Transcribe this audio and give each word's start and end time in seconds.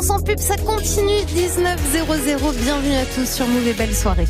sans 0.00 0.22
pub, 0.22 0.38
ça 0.38 0.56
continue. 0.56 1.20
19.00. 1.34 2.54
Bienvenue 2.62 2.94
à 2.94 3.04
tous 3.14 3.28
sur 3.28 3.46
Move 3.46 3.66
et 3.66 3.74
belle 3.74 3.94
soirée. 3.94 4.26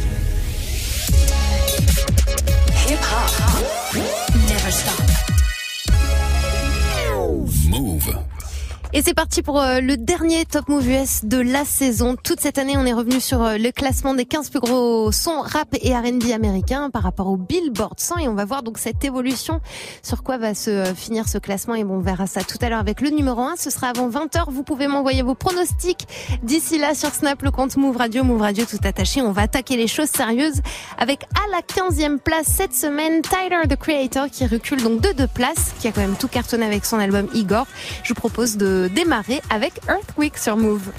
Et 8.95 9.01
c'est 9.01 9.15
parti 9.15 9.41
pour 9.41 9.59
euh, 9.59 9.81
le 9.81 9.97
dernier 9.97 10.45
Top 10.45 10.69
Move 10.69 10.87
US 10.87 11.25
de 11.25 11.39
la 11.39 11.65
saison. 11.65 12.15
Toute 12.23 12.41
cette 12.41 12.59
année, 12.59 12.77
on 12.77 12.85
est 12.85 12.93
revenu 12.93 13.21
sur 13.21 13.43
euh, 13.43 13.57
le 13.57 13.71
classement 13.71 14.13
des 14.13 14.27
15 14.27 14.51
plus 14.51 14.61
gros 14.61 15.11
sons 15.11 15.41
rap 15.41 15.69
et 15.81 15.97
R&B 15.97 16.31
américains 16.35 16.91
par 16.91 17.03
rapport 17.03 17.29
au 17.29 17.39
Billboard 17.39 17.99
100 17.99 18.19
et 18.19 18.29
on 18.29 18.35
va 18.35 18.45
voir 18.45 18.63
donc 18.63 18.77
cette 18.77 19.03
évolution 19.03 19.63
sur 20.03 20.23
quoi 20.23 20.37
va 20.37 20.55
se 20.55 20.69
euh, 20.69 20.95
finir 20.95 21.27
ce 21.27 21.39
classement 21.39 21.75
et 21.75 21.85
bon, 21.85 21.95
on 21.95 22.01
verra 22.01 22.27
ça 22.27 22.43
tout 22.43 22.59
à 22.61 22.69
l'heure 22.69 22.81
avec 22.81 23.01
le 23.01 23.09
numéro 23.09 23.41
1. 23.41 23.55
Ce 23.57 23.71
sera 23.71 23.89
avant 23.89 24.11
20h. 24.11 24.51
Vous 24.51 24.63
pouvez 24.63 24.89
m'envoyer 24.89 25.23
vos 25.23 25.35
pronostics 25.35 26.07
d'ici 26.43 26.77
là 26.77 26.95
sur 26.95 27.15
Snap, 27.15 27.41
le 27.41 27.51
compte 27.51 27.79
Move 27.79 27.97
Radio, 27.97 28.25
Move 28.25 28.43
Radio 28.43 28.67
tout 28.67 28.77
attaché. 28.85 29.23
On 29.23 29.33
va 29.33 29.43
attaquer 29.43 29.79
les 29.79 29.89
choses 29.89 30.11
sérieuses 30.11 30.61
avec 30.99 31.25
à 31.43 31.51
la 31.51 31.61
15e 31.63 32.19
place 32.19 32.47
cette 32.47 32.75
semaine 32.75 33.23
Tyler 33.23 33.67
the 33.71 33.77
Creator 33.77 34.29
qui 34.29 34.47
recule 34.47 34.83
donc 34.83 35.01
de 35.01 35.13
deux 35.13 35.29
places, 35.29 35.73
qui 35.81 35.89
a 35.89 35.93
quand 35.93 36.03
même 36.03 36.17
tout 36.17 36.29
cartonné 36.29 36.67
avec 36.67 36.85
son 36.85 36.99
album 36.99 37.27
Igor. 37.33 37.67
Je 38.03 38.11
vous 38.11 38.21
propose 38.21 38.59
de 38.59 38.82
démarrer 38.89 39.43
avec 39.51 39.81
Earthquake 39.89 40.39
sur 40.39 40.57
Move. 40.57 40.91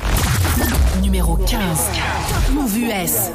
Numéro 1.02 1.38
15. 1.38 1.60
Move 2.52 2.78
US. 2.78 3.32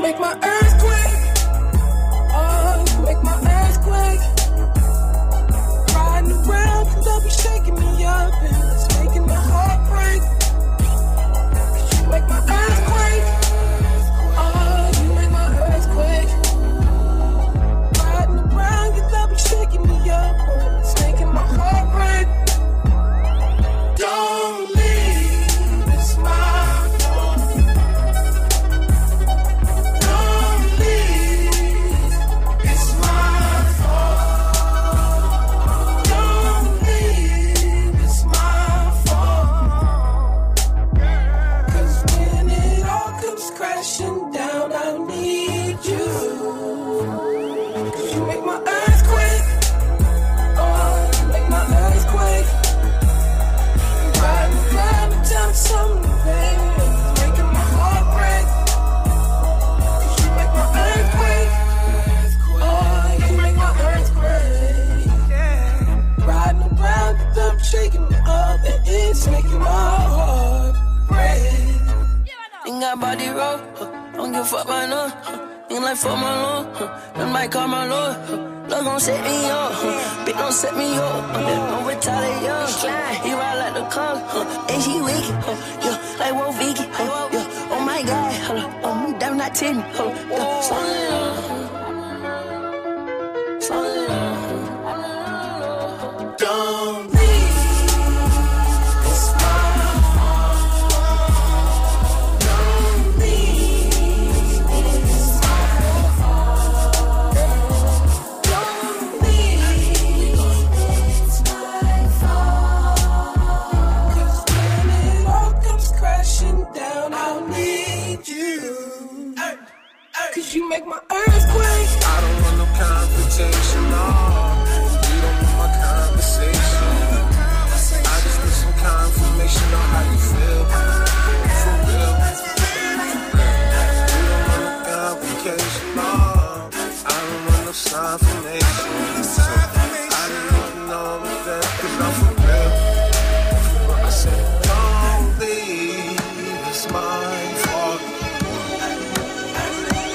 make 0.00 0.18
my 0.18 0.32
earthquake 0.42 0.69
be 7.22 7.30
shaking 7.30 7.74
me 7.74 8.04
up 8.04 8.59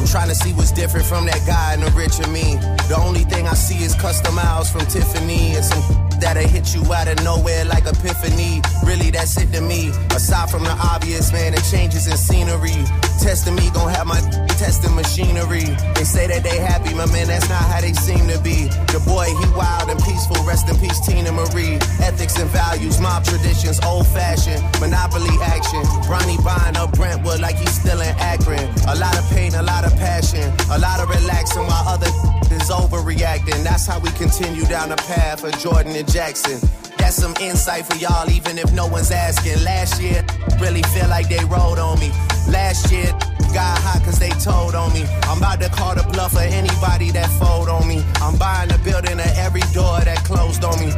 I'm 0.00 0.06
trying 0.06 0.28
to 0.30 0.34
see 0.34 0.54
what's 0.54 0.72
different 0.72 1.04
from 1.04 1.26
that 1.26 1.46
guy 1.46 1.74
in 1.74 1.80
the 1.80 1.90
rich 1.90 2.18
and 2.20 2.32
me. 2.32 2.56
The 2.88 2.96
only 2.96 3.20
thing 3.24 3.46
I 3.46 3.52
see 3.52 3.84
is 3.84 3.94
custom 3.94 4.34
miles 4.34 4.70
from 4.70 4.80
Tiffany 4.86 5.54
and 5.54 5.62
some 5.62 5.82
that'll 6.18 6.48
hit 6.48 6.74
you 6.74 6.80
out 6.90 7.06
of 7.06 7.22
nowhere 7.22 7.66
like 7.66 7.84
epiphany. 7.84 8.62
Really, 8.82 9.10
that's 9.10 9.36
it 9.36 9.52
to 9.52 9.60
me. 9.60 9.90
Aside 10.16 10.48
from 10.50 10.64
the 10.64 10.72
obvious, 10.72 11.32
man, 11.32 11.52
it 11.52 11.62
changes 11.70 12.06
in 12.06 12.16
scenery. 12.16 12.80
Testing 13.20 13.54
me, 13.54 13.68
gon' 13.72 13.92
have 13.92 14.06
my 14.06 14.20
testing 14.60 14.94
machinery. 14.94 15.64
They 15.96 16.04
say 16.04 16.28
that 16.28 16.44
they 16.44 16.60
happy, 16.60 16.92
my 16.92 17.08
man, 17.08 17.32
that's 17.32 17.48
not 17.48 17.64
how 17.64 17.80
they 17.80 17.96
seem 17.96 18.28
to 18.28 18.36
be. 18.44 18.68
The 18.92 19.00
boy, 19.08 19.24
he 19.24 19.46
wild 19.56 19.88
and 19.88 19.96
peaceful, 20.04 20.36
rest 20.44 20.68
in 20.68 20.76
peace, 20.76 21.00
Teena 21.00 21.32
Marie. 21.32 21.80
Ethics 22.04 22.36
and 22.36 22.50
values, 22.52 23.00
mob 23.00 23.24
traditions, 23.24 23.80
old 23.80 24.06
fashioned, 24.12 24.60
monopoly 24.76 25.32
action. 25.40 25.80
Ronnie 26.04 26.36
buying 26.44 26.76
up 26.76 26.92
Brentwood 26.92 27.40
like 27.40 27.56
he's 27.56 27.72
still 27.72 28.00
in 28.04 28.12
Akron. 28.20 28.68
A 28.92 28.96
lot 29.00 29.16
of 29.16 29.24
pain, 29.32 29.54
a 29.54 29.62
lot 29.62 29.88
of 29.88 29.96
passion, 29.96 30.44
a 30.70 30.78
lot 30.78 31.00
of 31.00 31.08
relaxing 31.08 31.64
while 31.64 31.88
other 31.88 32.12
is 32.52 32.68
overreacting. 32.68 33.64
That's 33.64 33.86
how 33.86 33.98
we 33.98 34.12
continue 34.20 34.66
down 34.66 34.90
the 34.90 35.00
path 35.08 35.42
of 35.42 35.56
Jordan 35.56 35.96
and 35.96 36.04
Jackson. 36.04 36.60
That's 36.98 37.16
some 37.16 37.32
insight 37.40 37.86
for 37.86 37.96
y'all, 37.96 38.28
even 38.28 38.58
if 38.58 38.70
no 38.74 38.86
one's 38.86 39.10
asking. 39.10 39.64
Last 39.64 40.02
year, 40.02 40.20
really 40.60 40.82
feel 40.92 41.08
like 41.08 41.30
they 41.30 41.42
rode 41.46 41.78
on 41.80 41.98
me. 41.98 42.12
Last 42.46 42.92
year, 42.92 43.08
got 43.52 43.78
hot 43.78 44.02
cause 44.04 44.18
they 44.18 44.30
told 44.40 44.74
on 44.74 44.92
me. 44.92 45.04
I'm 45.24 45.38
about 45.38 45.60
to 45.60 45.68
call 45.68 45.94
the 45.94 46.02
bluff 46.12 46.34
of 46.34 46.42
anybody 46.42 47.10
that 47.12 47.30
fold 47.38 47.68
on 47.68 47.86
me. 47.86 48.02
I'm 48.16 48.36
buying 48.36 48.68
the 48.68 48.78
building 48.78 49.18
of 49.18 49.32
every 49.38 49.62
door 49.72 50.00
that 50.00 50.24
closed 50.24 50.64
on 50.64 50.78
me. 50.80 50.92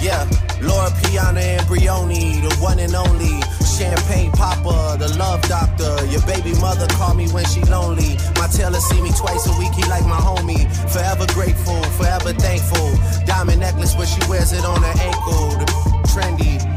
Yeah, 0.00 0.24
Loro 0.62 0.88
Piana 1.04 1.40
and 1.40 1.66
Brioni, 1.68 2.40
the 2.40 2.54
one 2.56 2.78
and 2.78 2.94
only. 2.94 3.40
Champagne 3.64 4.30
Papa, 4.32 4.96
the 4.98 5.08
love 5.16 5.42
doctor. 5.42 6.04
Your 6.06 6.20
baby 6.26 6.52
mother 6.60 6.86
call 6.96 7.14
me 7.14 7.28
when 7.28 7.44
she 7.46 7.60
lonely. 7.64 8.16
My 8.36 8.46
tailor 8.48 8.80
see 8.80 9.00
me 9.00 9.10
twice 9.12 9.46
a 9.46 9.58
week, 9.58 9.72
he 9.72 9.84
like 9.88 10.04
my 10.04 10.16
homie. 10.16 10.68
Forever 10.92 11.26
grateful, 11.32 11.82
forever 11.96 12.32
thankful. 12.32 12.92
Diamond 13.26 13.60
necklace, 13.60 13.94
but 13.94 14.06
she 14.06 14.20
wears 14.28 14.52
it 14.52 14.64
on 14.64 14.82
her 14.82 14.96
ankle. 15.00 15.48
The 15.60 15.66
trendy. 16.12 16.69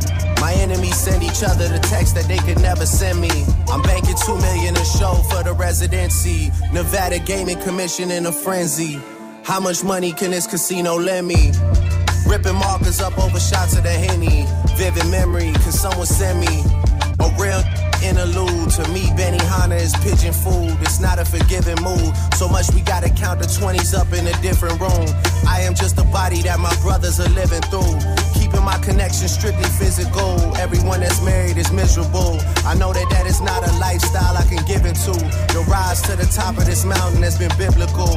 My 0.54 0.60
enemies 0.62 0.96
send 0.96 1.24
each 1.24 1.42
other 1.44 1.68
the 1.68 1.80
text 1.80 2.14
that 2.16 2.28
they 2.28 2.38
could 2.38 2.62
never 2.62 2.86
send 2.86 3.20
me. 3.20 3.46
I'm 3.72 3.82
banking 3.82 4.16
two 4.24 4.38
million 4.38 4.76
a 4.78 4.86
show 4.86 5.16
for 5.30 5.44
the 5.44 5.54
residency. 5.54 6.52
Nevada 6.72 7.18
Gaming 7.20 7.60
Commission 7.62 8.12
in 8.12 8.26
a 8.28 8.32
frenzy. 8.32 9.02
How 9.44 9.60
much 9.60 9.84
money 9.84 10.12
can 10.14 10.30
this 10.32 10.46
casino 10.46 10.96
lend 10.96 11.28
me? 11.28 11.52
Ripping 12.28 12.56
markers 12.56 13.02
up 13.02 13.18
over 13.18 13.40
shots 13.40 13.76
of 13.76 13.84
the 13.84 13.90
Henny. 13.90 14.46
Vivid 14.78 15.10
memory, 15.10 15.52
can 15.54 15.72
someone 15.72 16.06
send 16.06 16.40
me 16.40 16.62
a 17.20 17.28
real 17.42 17.64
interlude? 18.06 18.70
To 18.78 18.84
me, 18.94 19.10
Benihana 19.18 19.82
is 19.82 19.96
pigeon 20.06 20.34
food. 20.34 20.78
It's 20.82 21.00
not 21.00 21.18
a 21.18 21.26
forgiving 21.26 21.82
mood. 21.82 22.14
So 22.38 22.48
much 22.48 22.72
we 22.74 22.82
gotta 22.82 23.10
count 23.10 23.40
the 23.42 23.48
20s 23.48 23.98
up 23.98 24.14
in 24.14 24.28
a 24.28 24.36
different 24.44 24.80
room. 24.80 25.08
I 25.48 25.62
am 25.62 25.74
just 25.74 25.98
a 25.98 26.06
body 26.14 26.44
that 26.44 26.60
my 26.60 26.76
brothers 26.82 27.20
are 27.20 27.30
living 27.30 27.64
through. 27.74 28.23
Keeping 28.34 28.64
my 28.64 28.78
connection 28.80 29.28
strictly 29.28 29.70
physical. 29.80 30.40
Everyone 30.58 31.00
that's 31.02 31.22
married 31.24 31.58
is 31.58 31.72
miserable. 31.72 32.40
I 32.66 32.76
know 32.76 32.94
that 32.94 33.08
that 33.12 33.26
is 33.26 33.42
not 33.42 33.68
a 33.68 33.72
lifestyle 33.78 34.36
I 34.36 34.44
can 34.46 34.64
give 34.66 34.86
into. 34.86 35.14
The 35.54 35.66
rise 35.70 36.02
to 36.04 36.16
the 36.16 36.26
top 36.26 36.58
of 36.58 36.66
this 36.66 36.86
mountain 36.86 37.22
has 37.24 37.38
been 37.38 37.52
biblical. 37.58 38.10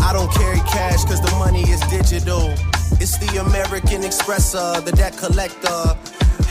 I 0.00 0.12
don't 0.12 0.30
carry 0.32 0.60
cash 0.68 1.04
cause 1.04 1.20
the 1.20 1.34
money 1.38 1.62
is 1.62 1.80
digital. 1.88 2.52
It's 3.00 3.18
the 3.18 3.40
American 3.40 4.02
Expresser, 4.02 4.84
the 4.84 4.92
debt 4.92 5.16
collector. 5.16 5.96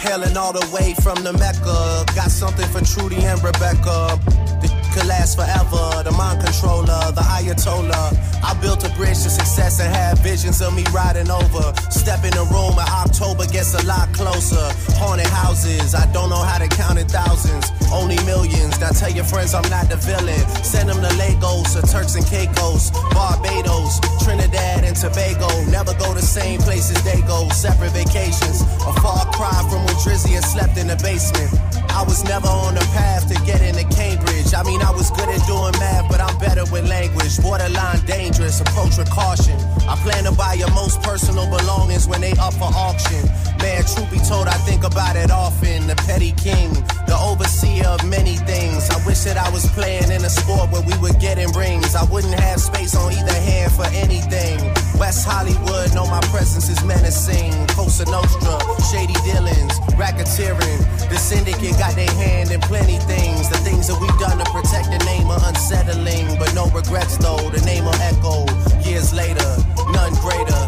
Hailing 0.01 0.35
all 0.35 0.51
the 0.51 0.65
way 0.73 0.95
from 0.95 1.23
the 1.23 1.33
Mecca. 1.33 2.05
Got 2.15 2.31
something 2.31 2.67
for 2.73 2.81
Trudy 2.83 3.23
and 3.23 3.41
Rebecca. 3.43 4.17
The 4.61 4.80
could 4.91 5.07
last 5.07 5.35
forever. 5.39 6.03
The 6.03 6.11
mind 6.11 6.43
controller, 6.43 6.99
the 7.15 7.23
Ayatollah. 7.23 8.43
I 8.43 8.53
built 8.59 8.83
a 8.83 8.91
bridge 8.95 9.23
to 9.23 9.29
success 9.31 9.79
and 9.79 9.89
had 9.93 10.19
visions 10.19 10.61
of 10.61 10.75
me 10.75 10.83
riding 10.91 11.31
over. 11.31 11.73
Step 11.89 12.23
in 12.23 12.31
the 12.31 12.45
room 12.51 12.75
and 12.75 12.89
October 12.89 13.47
gets 13.47 13.73
a 13.73 13.83
lot 13.87 14.11
closer. 14.13 14.61
Haunted 14.99 15.27
houses, 15.27 15.95
I 15.95 16.05
don't 16.11 16.29
know 16.29 16.43
how 16.43 16.59
to 16.59 16.67
count 16.67 16.99
in 16.99 17.07
thousands. 17.07 17.71
Only 17.91 18.19
millions. 18.25 18.79
Now 18.79 18.91
tell 18.91 19.11
your 19.11 19.23
friends 19.23 19.53
I'm 19.53 19.67
not 19.69 19.89
the 19.89 19.97
villain. 19.97 20.43
Send 20.63 20.89
them 20.89 20.99
to 20.99 21.11
Lagos 21.17 21.75
or 21.75 21.83
Turks 21.87 22.15
and 22.15 22.25
Caicos, 22.25 22.91
Barbados, 23.15 23.99
Trinidad 24.23 24.83
and 24.83 24.95
Tobago. 24.95 25.47
Never 25.71 25.93
go 25.95 26.13
the 26.13 26.21
same 26.21 26.59
places 26.59 27.01
they 27.03 27.21
go. 27.23 27.47
Separate 27.49 27.91
vacations. 27.91 28.61
A 28.83 28.93
far 28.99 29.23
cry 29.31 29.55
from 29.69 29.85
when 29.87 29.95
Drizzy 30.03 30.35
had 30.35 30.43
slept 30.43 30.77
in 30.77 30.87
the 30.87 30.97
basement. 30.99 31.51
I 31.91 32.03
was 32.03 32.23
never 32.23 32.47
on 32.47 32.75
the 32.75 32.85
path 32.95 33.27
to 33.27 33.35
get 33.45 33.61
into 33.61 33.83
Cambridge. 33.95 34.53
I 34.53 34.63
mean, 34.63 34.80
I 34.81 34.91
was 34.91 35.11
good 35.11 35.29
at 35.29 35.45
doing 35.47 35.73
math, 35.79 36.09
but 36.09 36.19
I'm 36.19 36.37
better 36.39 36.63
with 36.71 36.87
language. 36.89 37.39
Borderline 37.41 38.05
dangerous, 38.05 38.61
approach 38.61 38.97
with 38.97 39.09
caution. 39.09 39.57
I 39.87 39.95
plan 40.03 40.23
to 40.25 40.31
buy 40.31 40.53
your 40.53 40.71
most 40.71 41.01
personal 41.01 41.45
belongings 41.49 42.07
when 42.07 42.21
they 42.21 42.33
up 42.33 42.53
for 42.53 42.69
auction. 42.73 43.23
Man, 43.59 43.83
truth 43.83 44.09
be 44.11 44.19
told, 44.19 44.47
I 44.47 44.57
think 44.65 44.83
about 44.83 45.15
it 45.15 45.31
often. 45.31 45.87
The 45.87 45.95
petty 46.07 46.31
king, 46.33 46.73
the 47.05 47.17
overseer 47.17 47.85
of 47.85 48.03
many 48.07 48.35
things. 48.49 48.89
I 48.89 48.97
wish 49.05 49.21
that 49.21 49.37
I 49.37 49.49
was 49.49 49.65
playing 49.71 50.11
in 50.11 50.23
a 50.25 50.29
sport 50.29 50.71
where 50.71 50.81
we 50.81 50.97
were 50.97 51.13
getting 51.19 51.51
rings. 51.53 51.95
I 51.95 52.03
wouldn't 52.05 52.39
have 52.39 52.59
space 52.59 52.95
on 52.95 53.13
either 53.13 53.33
hand 53.33 53.71
for 53.71 53.85
anything. 53.93 54.80
West 55.01 55.25
Hollywood, 55.25 55.95
know 55.95 56.05
my 56.05 56.21
presence 56.29 56.69
is 56.69 56.83
menacing. 56.83 57.51
Cosa 57.69 58.05
Nostra, 58.05 58.59
shady 58.91 59.17
dealings, 59.25 59.73
racketeering. 59.97 60.77
The 61.09 61.17
syndicate 61.17 61.75
got 61.79 61.95
their 61.95 62.11
hand 62.11 62.51
in 62.51 62.61
plenty 62.61 62.99
things. 63.09 63.49
The 63.49 63.57
things 63.65 63.87
that 63.87 63.99
we've 63.99 64.19
done 64.19 64.37
to 64.37 64.45
protect 64.51 64.91
the 64.93 65.03
name 65.03 65.25
are 65.25 65.41
unsettling, 65.43 66.37
but 66.37 66.53
no 66.53 66.69
regrets 66.69 67.17
though. 67.17 67.49
The 67.49 67.65
name 67.65 67.85
will 67.85 67.97
echo 67.97 68.45
years 68.87 69.11
later, 69.11 69.49
none 69.89 70.13
greater. 70.21 70.61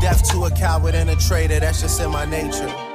Death 0.00 0.22
to 0.30 0.44
a 0.44 0.50
coward 0.52 0.94
and 0.94 1.10
a 1.10 1.16
traitor, 1.16 1.58
that's 1.58 1.80
just 1.80 2.00
in 2.00 2.12
my 2.12 2.24
nature. 2.24 2.89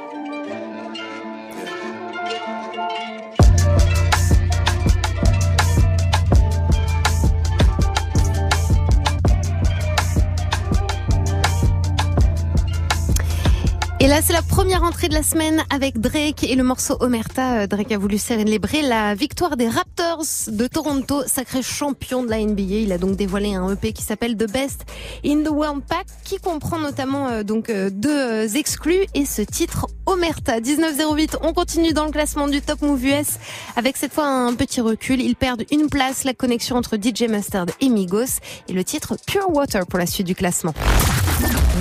C'est 14.22 14.32
la 14.32 14.42
première 14.42 14.82
entrée 14.82 15.08
de 15.08 15.14
la 15.14 15.22
semaine 15.22 15.62
avec 15.68 15.98
Drake 15.98 16.44
et 16.44 16.54
le 16.54 16.62
morceau 16.62 16.96
Omerta. 17.00 17.60
Euh, 17.60 17.66
Drake 17.66 17.92
a 17.92 17.98
voulu 17.98 18.18
célébrer 18.18 18.82
la 18.82 19.14
victoire 19.14 19.56
des 19.56 19.68
Raptors 19.68 20.24
de 20.48 20.66
Toronto, 20.66 21.22
sacré 21.26 21.62
champion 21.62 22.22
de 22.22 22.30
la 22.30 22.38
NBA. 22.38 22.62
Il 22.62 22.92
a 22.92 22.98
donc 22.98 23.16
dévoilé 23.16 23.54
un 23.54 23.70
EP 23.72 23.92
qui 23.92 24.02
s'appelle 24.02 24.36
The 24.36 24.50
Best 24.50 24.86
in 25.24 25.42
the 25.42 25.48
World 25.48 25.82
Pack, 25.86 26.06
qui 26.24 26.38
comprend 26.38 26.78
notamment 26.78 27.28
euh, 27.28 27.42
donc 27.42 27.68
euh, 27.68 27.90
deux 27.90 28.56
exclus 28.56 29.06
et 29.14 29.26
ce 29.26 29.42
titre 29.42 29.86
Omerta. 30.06 30.60
1908, 30.60 31.38
on 31.42 31.52
continue 31.52 31.92
dans 31.92 32.06
le 32.06 32.12
classement 32.12 32.48
du 32.48 32.62
Top 32.62 32.80
Move 32.82 33.04
US 33.04 33.38
avec 33.76 33.96
cette 33.96 34.14
fois 34.14 34.26
un 34.26 34.54
petit 34.54 34.80
recul. 34.80 35.20
Ils 35.20 35.36
perdent 35.36 35.64
une 35.70 35.88
place, 35.90 36.24
la 36.24 36.32
connexion 36.32 36.76
entre 36.76 36.96
DJ 36.96 37.28
Mustard 37.28 37.66
et 37.80 37.88
Migos 37.88 38.40
et 38.68 38.72
le 38.72 38.82
titre 38.82 39.16
Pure 39.26 39.50
Water 39.50 39.84
pour 39.86 39.98
la 39.98 40.06
suite 40.06 40.26
du 40.26 40.34
classement. 40.34 40.74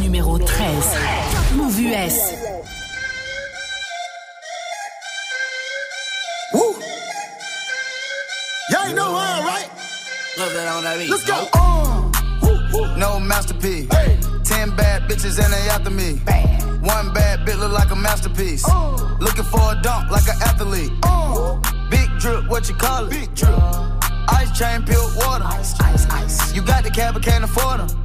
Numéro 0.01 0.37
13. 0.37 0.65
Mouv' 1.95 2.05
US. 2.11 2.75
Woo! 6.53 6.75
Y'all 8.69 8.85
ain't 8.87 8.95
know 8.95 9.15
how, 9.15 9.43
right? 9.45 9.69
Love 10.37 10.53
that 10.53 10.67
on 10.75 10.83
that 10.83 10.97
beat. 10.99 11.09
Let's 11.09 11.23
go. 11.25 11.47
Uh, 11.53 12.11
woo, 12.41 12.59
woo. 12.73 12.97
No 12.97 13.19
masterpiece. 13.19 13.87
Hey. 13.93 14.17
Ten 14.43 14.75
bad 14.75 15.03
bitches 15.03 15.41
and 15.43 15.51
they 15.53 15.69
after 15.69 15.89
me. 15.89 16.13
One 16.85 17.13
bad 17.13 17.39
bitch 17.47 17.59
look 17.59 17.71
like 17.71 17.91
a 17.91 17.95
masterpiece. 17.95 18.65
Uh. 18.67 19.17
Looking 19.19 19.43
for 19.45 19.59
a 19.71 19.79
dunk 19.81 20.11
like 20.11 20.27
an 20.27 20.41
athlete. 20.41 20.91
Uh, 21.03 21.59
Big 21.89 22.09
drip, 22.19 22.47
what 22.49 22.67
you 22.67 22.75
call 22.75 23.05
it? 23.05 23.09
big 23.11 23.33
drip. 23.35 23.55
Ice 24.29 24.51
chain, 24.57 24.83
pure 24.83 25.01
water. 25.17 25.45
Ice, 25.45 25.79
ice, 25.79 26.05
ice. 26.09 26.53
You 26.53 26.61
got 26.61 26.83
the 26.83 26.89
cab, 26.89 27.13
but 27.13 27.23
can't 27.23 27.43
afford 27.43 27.79
them. 27.79 28.04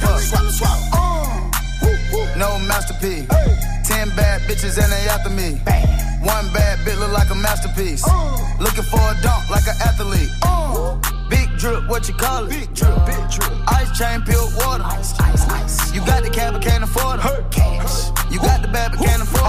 Swap, 0.00 0.42
swap. 0.50 0.78
Uh. 0.92 1.50
No 2.36 2.58
masterpiece. 2.66 3.26
Hey. 3.30 3.58
Ten 3.84 4.08
bad 4.16 4.40
bitches 4.42 4.82
and 4.82 4.90
they 4.90 5.06
after 5.08 5.28
me. 5.28 5.60
One 6.24 6.46
bad 6.54 6.78
bitch 6.80 6.98
look 6.98 7.12
like 7.12 7.28
a 7.30 7.34
masterpiece. 7.34 8.02
Uh. 8.08 8.38
Looking 8.58 8.84
for 8.84 9.00
a 9.00 9.14
dunk 9.22 9.50
like 9.50 9.66
an 9.66 9.76
athlete. 9.84 10.30
Uh, 10.42 10.96
Big 11.28 11.48
drip, 11.58 11.86
what 11.88 12.08
you 12.08 12.14
call 12.14 12.44
it? 12.46 12.50
big 12.50 12.72
drip, 12.74 12.94
big 13.04 13.30
drip. 13.30 13.52
Ice 13.68 13.90
chain, 13.98 14.22
pure 14.22 14.48
water. 14.56 14.84
Ice, 14.84 15.18
ice, 15.20 15.46
ice. 15.48 15.92
You 15.94 16.00
got 16.06 16.22
the 16.22 16.30
cab, 16.30 16.54
but 16.54 16.62
can't 16.62 16.84
afford 16.84 17.20
it. 17.20 17.50
Cash. 17.50 18.08
You 18.30 18.38
got 18.38 18.62
the 18.62 18.68
bad, 18.68 18.92
but 18.92 19.00
can't 19.00 19.11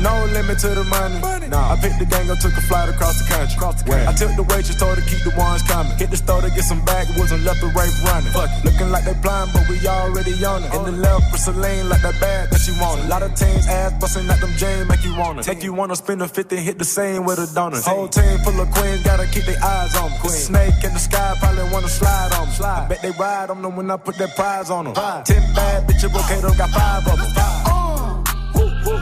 No 0.00 0.24
limit 0.32 0.58
to 0.60 0.68
the 0.72 0.84
money. 0.84 1.20
money. 1.20 1.48
Nah. 1.48 1.72
I 1.72 1.76
picked 1.76 1.98
the 1.98 2.06
gang 2.06 2.30
up, 2.30 2.38
took 2.38 2.56
a 2.56 2.64
flight 2.64 2.88
across 2.88 3.20
the 3.20 3.28
country. 3.28 3.56
Across 3.56 3.82
the 3.82 3.90
country. 3.90 4.06
I 4.08 4.12
took 4.16 4.32
the 4.36 4.44
waitress, 4.48 4.76
told 4.80 4.96
her 4.96 5.04
to 5.04 5.06
keep 5.06 5.22
the 5.24 5.34
ones 5.36 5.62
coming. 5.62 5.92
Hit 5.98 6.10
the 6.10 6.16
store 6.16 6.40
to 6.40 6.48
get 6.48 6.64
some 6.64 6.82
backwoods 6.84 7.32
and 7.32 7.44
left 7.44 7.60
the 7.60 7.68
right 7.76 7.92
running. 8.08 8.32
Fuck 8.32 8.48
it. 8.48 8.64
Looking 8.64 8.90
like 8.90 9.04
they 9.04 9.12
blind, 9.20 9.52
but 9.52 9.68
we 9.68 9.76
already 9.86 10.32
on 10.44 10.64
it. 10.64 10.72
In 10.72 10.84
the 10.88 10.96
left 10.96 11.30
for 11.30 11.36
Celine, 11.36 11.88
like 11.88 12.00
that 12.02 12.16
bag 12.20 12.48
that 12.48 12.60
she 12.60 12.72
wanted. 12.80 13.04
A 13.04 13.08
lot 13.08 13.22
of 13.22 13.34
teams 13.34 13.66
ass 13.68 13.92
busting 14.00 14.28
at 14.30 14.40
them 14.40 14.52
James, 14.56 14.88
make 14.88 15.04
you 15.04 15.14
wanna. 15.16 15.42
Take 15.42 15.62
you 15.62 15.74
wanna 15.74 15.96
spin 15.96 16.20
a 16.22 16.28
50, 16.28 16.56
hit 16.56 16.78
the 16.78 16.84
same 16.84 17.24
with 17.24 17.38
a 17.38 17.46
donut. 17.52 17.84
Whole 17.84 18.08
team 18.08 18.38
full 18.40 18.58
of 18.60 18.70
queens, 18.72 19.02
gotta 19.04 19.26
keep 19.28 19.44
their 19.44 19.62
eyes 19.62 19.94
on. 19.96 20.10
Queen. 20.20 20.32
Snake 20.32 20.80
in 20.84 20.92
the 20.92 20.98
sky, 20.98 21.36
probably 21.40 21.64
wanna 21.72 21.88
slide 21.88 22.32
on 22.40 22.48
me. 22.48 22.54
Slide. 22.54 22.84
I 22.84 22.88
bet 22.88 23.02
they 23.02 23.12
ride 23.12 23.50
on 23.50 23.60
them 23.62 23.76
when 23.76 23.90
I 23.90 23.96
put 23.96 24.16
that 24.16 24.34
prize 24.34 24.70
on 24.70 24.84
them. 24.84 24.94
Five. 24.94 25.24
Ten 25.24 25.42
bad 25.54 25.86
bitches, 25.86 26.14
okay, 26.24 26.40
don't 26.40 26.56
got 26.56 26.70
five 26.70 27.06
of 27.06 27.18
them. 27.18 27.30
Five. 27.34 27.69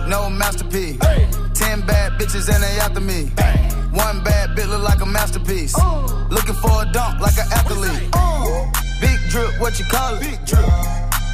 No 0.09 0.31
masterpiece. 0.31 0.99
Ten 1.53 1.83
bad 1.83 2.13
bitches 2.19 2.49
and 2.49 2.63
they 2.63 2.79
after 2.81 3.01
me. 3.01 3.25
One 3.93 4.25
bad 4.25 4.57
bitch 4.57 4.69
look 4.69 4.83
like 4.83 5.03
a 5.03 5.07
masterpiece. 5.07 5.77
Looking 6.31 6.55
for 6.55 6.83
a 6.83 6.93
dunk 6.93 7.21
like 7.21 7.37
an 7.37 7.47
athlete. 7.53 8.09
Big 9.03 9.19
drip, 9.29 9.61
what 9.61 9.79
you 9.79 9.85
call 9.85 10.15
it? 10.15 10.21
Big 10.21 10.47
drip. 10.47 10.65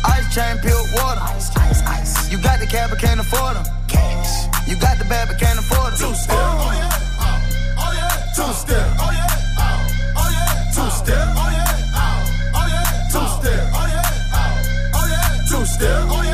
Ice 0.07 0.35
chain, 0.35 0.59
pure 0.59 0.75
water. 0.95 1.21
Ice, 1.23 1.57
ice, 1.57 1.83
ice. 1.87 2.33
You 2.33 2.43
got 2.43 2.59
the 2.59 2.67
cab, 2.67 2.91
but 2.91 2.99
can't 2.99 3.21
afford 3.21 3.55
them. 3.55 3.65
Cash. 3.87 4.69
You 4.69 4.75
got 4.77 4.99
the 4.99 5.05
bad, 5.05 5.29
but 5.29 5.39
can't 5.39 5.59
afford 5.59 5.93
them. 5.93 6.11
Two 6.11 6.15
step. 6.15 6.37
Oh 6.37 6.73
yeah. 6.75 6.91
Oh, 7.23 7.39
oh 7.79 7.93
yeah. 7.95 8.35
Two 8.35 8.53
step. 8.55 8.87
Oh 8.99 9.11
yeah. 9.15 9.39
Oh, 9.57 10.19
oh 10.19 10.31
yeah. 10.35 10.75
Two 10.75 10.91
step. 10.91 11.27
Oh 11.31 11.51
yeah. 11.55 11.95
Oh, 11.95 12.59
oh 12.59 12.67
yeah. 12.75 13.07
Two 13.13 13.27
step. 13.39 13.63
Oh 13.71 13.87
yeah. 13.87 14.35
Oh, 14.35 14.99
oh 14.99 15.07
yeah. 15.07 15.47
Two 15.49 15.65
step. 15.65 16.11
Oh 16.11 16.23
yeah. 16.23 16.34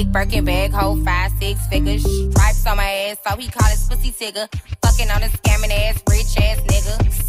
Big 0.00 0.12
Birkin 0.12 0.46
bag, 0.46 0.72
hold 0.72 1.04
five, 1.04 1.30
six 1.38 1.66
figures. 1.66 2.02
Stripes 2.30 2.66
on 2.66 2.78
my 2.78 2.90
ass, 2.90 3.18
so 3.22 3.36
he 3.36 3.48
call 3.48 3.68
his 3.68 3.86
pussy 3.86 4.10
tigger. 4.10 4.48
Fucking 4.80 5.10
on 5.10 5.22
a 5.22 5.26
scamming 5.26 5.70
ass, 5.70 6.02
rich 6.08 6.38
ass 6.38 6.58
nigga. 6.62 7.19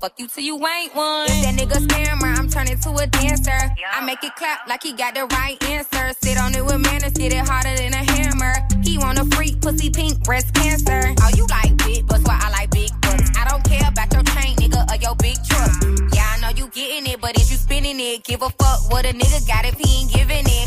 Fuck 0.00 0.18
you 0.18 0.26
till 0.26 0.42
you 0.42 0.54
ain't 0.66 0.94
one. 0.94 1.28
If 1.28 1.44
that 1.44 1.54
nigga 1.54 1.78
scammer, 1.86 2.36
I'm 2.38 2.48
turning 2.48 2.78
to 2.80 2.90
a 2.94 3.06
dancer. 3.06 3.60
I 3.92 4.04
make 4.04 4.24
it 4.24 4.34
clap 4.34 4.66
like 4.66 4.82
he 4.82 4.92
got 4.94 5.14
the 5.14 5.26
right 5.36 5.62
answer. 5.64 6.12
Sit 6.22 6.38
on 6.38 6.54
it 6.54 6.64
with 6.64 6.80
manners, 6.80 7.12
get 7.12 7.32
it 7.32 7.46
harder 7.46 7.76
than 7.76 7.92
a 7.92 8.04
hammer. 8.12 8.54
He 8.82 8.96
want 8.96 9.18
a 9.18 9.24
freak, 9.36 9.60
pussy 9.60 9.90
pink, 9.90 10.22
breast 10.24 10.54
cancer. 10.54 11.14
Oh, 11.20 11.30
you 11.36 11.46
like 11.48 11.76
big 11.84 12.06
butts, 12.06 12.24
why 12.24 12.40
I 12.40 12.50
like 12.50 12.70
big 12.70 12.90
butts. 13.02 13.30
I 13.36 13.46
don't 13.48 13.62
care 13.64 13.86
about 13.86 14.12
your 14.12 14.22
chain, 14.32 14.56
nigga, 14.56 14.88
or 14.90 14.96
your 14.96 15.14
big 15.16 15.36
truck. 15.44 15.70
Yeah, 16.14 16.32
I 16.32 16.40
know 16.40 16.50
you 16.56 16.68
getting 16.68 17.12
it, 17.12 17.20
but 17.20 17.36
if 17.36 17.50
you 17.50 17.56
spinning 17.58 18.00
it? 18.00 18.24
Give 18.24 18.40
a 18.40 18.48
fuck 18.48 18.90
what 18.90 19.04
a 19.04 19.12
nigga 19.12 19.46
got 19.46 19.66
if 19.66 19.76
he 19.78 20.00
ain't 20.00 20.12
giving 20.12 20.46
it. 20.46 20.59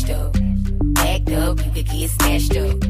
Snatched 0.00 0.18
up. 0.18 0.36
Act 0.98 1.30
up, 1.30 1.64
you 1.64 1.72
could 1.72 1.86
get 1.86 2.10
snatched 2.10 2.56
up. 2.56 2.84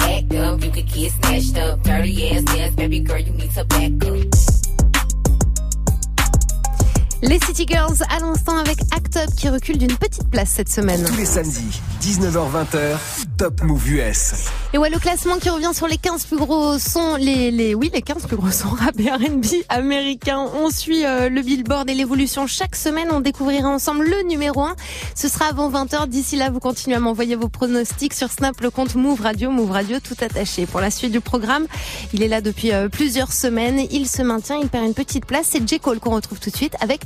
Act 0.00 0.34
up, 0.34 0.64
you 0.64 0.70
could 0.70 0.86
get 0.92 1.12
snatched 1.12 1.56
up. 1.58 1.82
Dirty 1.82 2.30
ass 2.30 2.44
ass, 2.58 2.74
baby 2.74 3.00
girl, 3.00 3.18
you 3.18 3.32
need 3.32 3.50
to 3.52 3.64
back 3.64 4.04
up. 4.04 4.55
Les 7.22 7.38
City 7.40 7.64
Girls 7.66 7.96
à 8.14 8.18
l'instant 8.18 8.58
avec 8.58 8.78
Act 8.94 9.16
Up 9.16 9.30
qui 9.38 9.48
recule 9.48 9.78
d'une 9.78 9.96
petite 9.96 10.28
place 10.30 10.50
cette 10.50 10.68
semaine. 10.68 11.02
Tous 11.02 11.16
les 11.16 11.24
samedis, 11.24 11.80
19h-20h, 12.02 12.98
Top 13.38 13.62
Move 13.62 13.90
US. 13.90 14.44
Et 14.74 14.78
ouais, 14.78 14.90
le 14.90 14.98
classement 14.98 15.38
qui 15.38 15.48
revient 15.48 15.72
sur 15.72 15.86
les 15.86 15.96
15 15.96 16.26
plus 16.26 16.36
gros 16.36 16.78
sons, 16.78 17.16
les, 17.16 17.50
les, 17.50 17.74
oui, 17.74 17.90
les 17.94 18.02
15 18.02 18.26
plus 18.26 18.36
gros 18.36 18.50
sons 18.50 18.68
rap 18.78 19.00
et 19.00 19.10
R&B 19.10 19.46
américains. 19.70 20.46
On 20.56 20.68
suit 20.68 21.06
euh, 21.06 21.30
le 21.30 21.40
Billboard 21.40 21.88
et 21.88 21.94
l'évolution 21.94 22.46
chaque 22.46 22.76
semaine. 22.76 23.08
On 23.10 23.20
découvrira 23.20 23.66
ensemble 23.66 24.04
le 24.04 24.28
numéro 24.28 24.60
1. 24.60 24.76
Ce 25.14 25.28
sera 25.28 25.46
avant 25.46 25.70
20h. 25.70 26.08
D'ici 26.08 26.36
là, 26.36 26.50
vous 26.50 26.60
continuez 26.60 26.96
à 26.96 27.00
m'envoyer 27.00 27.34
vos 27.34 27.48
pronostics 27.48 28.12
sur 28.12 28.30
Snap, 28.30 28.60
le 28.60 28.70
compte 28.70 28.94
Move 28.94 29.22
Radio, 29.22 29.50
Move 29.50 29.70
Radio 29.70 30.00
tout 30.00 30.16
attaché. 30.20 30.66
Pour 30.66 30.82
la 30.82 30.90
suite 30.90 31.12
du 31.12 31.22
programme, 31.22 31.66
il 32.12 32.22
est 32.22 32.28
là 32.28 32.42
depuis 32.42 32.72
euh, 32.72 32.90
plusieurs 32.90 33.32
semaines. 33.32 33.80
Il 33.90 34.06
se 34.06 34.20
maintient, 34.20 34.58
il 34.60 34.68
perd 34.68 34.84
une 34.84 34.94
petite 34.94 35.24
place. 35.24 35.46
C'est 35.52 35.66
J. 35.66 35.80
Cole 35.80 35.98
qu'on 35.98 36.14
retrouve 36.14 36.40
tout 36.40 36.50
de 36.50 36.56
suite 36.56 36.76
avec 36.82 37.05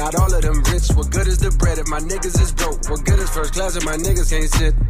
not 0.00 0.14
all 0.14 0.34
of 0.34 0.40
them 0.40 0.62
rich. 0.72 0.88
What 0.96 1.10
good 1.10 1.28
is 1.28 1.38
the 1.38 1.50
bread 1.50 1.78
if 1.78 1.86
my 1.88 2.00
niggas 2.00 2.40
is 2.40 2.52
broke. 2.52 2.88
What 2.88 3.04
good 3.04 3.18
is 3.18 3.28
first 3.30 3.52
class 3.52 3.76
if 3.76 3.84
my 3.84 3.96
niggas 3.96 4.30
can't 4.30 4.50
sit? 4.50 4.89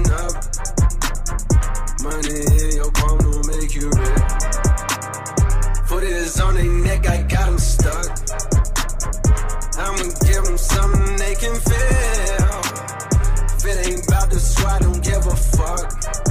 Money 2.03 2.29
in 2.29 2.75
your 2.77 2.91
palm 2.93 3.17
will 3.19 3.43
make 3.43 3.75
you 3.75 3.87
rich. 3.87 4.21
Foot 5.85 6.03
is 6.03 6.39
on 6.39 6.55
their 6.55 6.63
neck, 6.63 7.07
I 7.07 7.21
got 7.21 7.45
them 7.45 7.59
stuck. 7.59 8.09
I'ma 9.77 10.09
give 10.25 10.43
them 10.43 10.57
something 10.57 11.15
they 11.17 11.35
can 11.35 11.53
feel. 11.53 12.61
If 13.55 13.65
it 13.65 13.87
ain't 13.87 14.07
about 14.07 14.31
the 14.31 14.39
swat, 14.39 14.81
don't 14.81 15.03
give 15.03 15.27
a 15.27 15.35
fuck. 15.35 16.30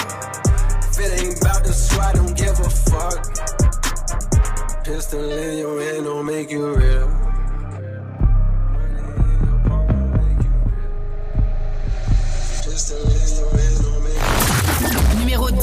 If 1.03 1.07
it 1.07 1.25
ain't 1.25 1.41
about 1.41 1.63
the 1.63 1.73
swat, 1.73 2.13
don't 2.13 2.37
give 2.37 2.59
a 2.59 2.69
fuck. 2.69 3.17
Pistol 4.83 5.31
in 5.31 5.57
your 5.57 5.81
hand 5.81 6.05
don't 6.05 6.25
make 6.27 6.51
you 6.51 6.75
real. 6.75 7.09
Numéro 15.17 15.49
10. 15.49 15.61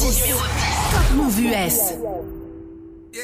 Top 0.90 1.10
Move 1.14 1.38
US. 1.38 1.92
Me, 3.12 3.22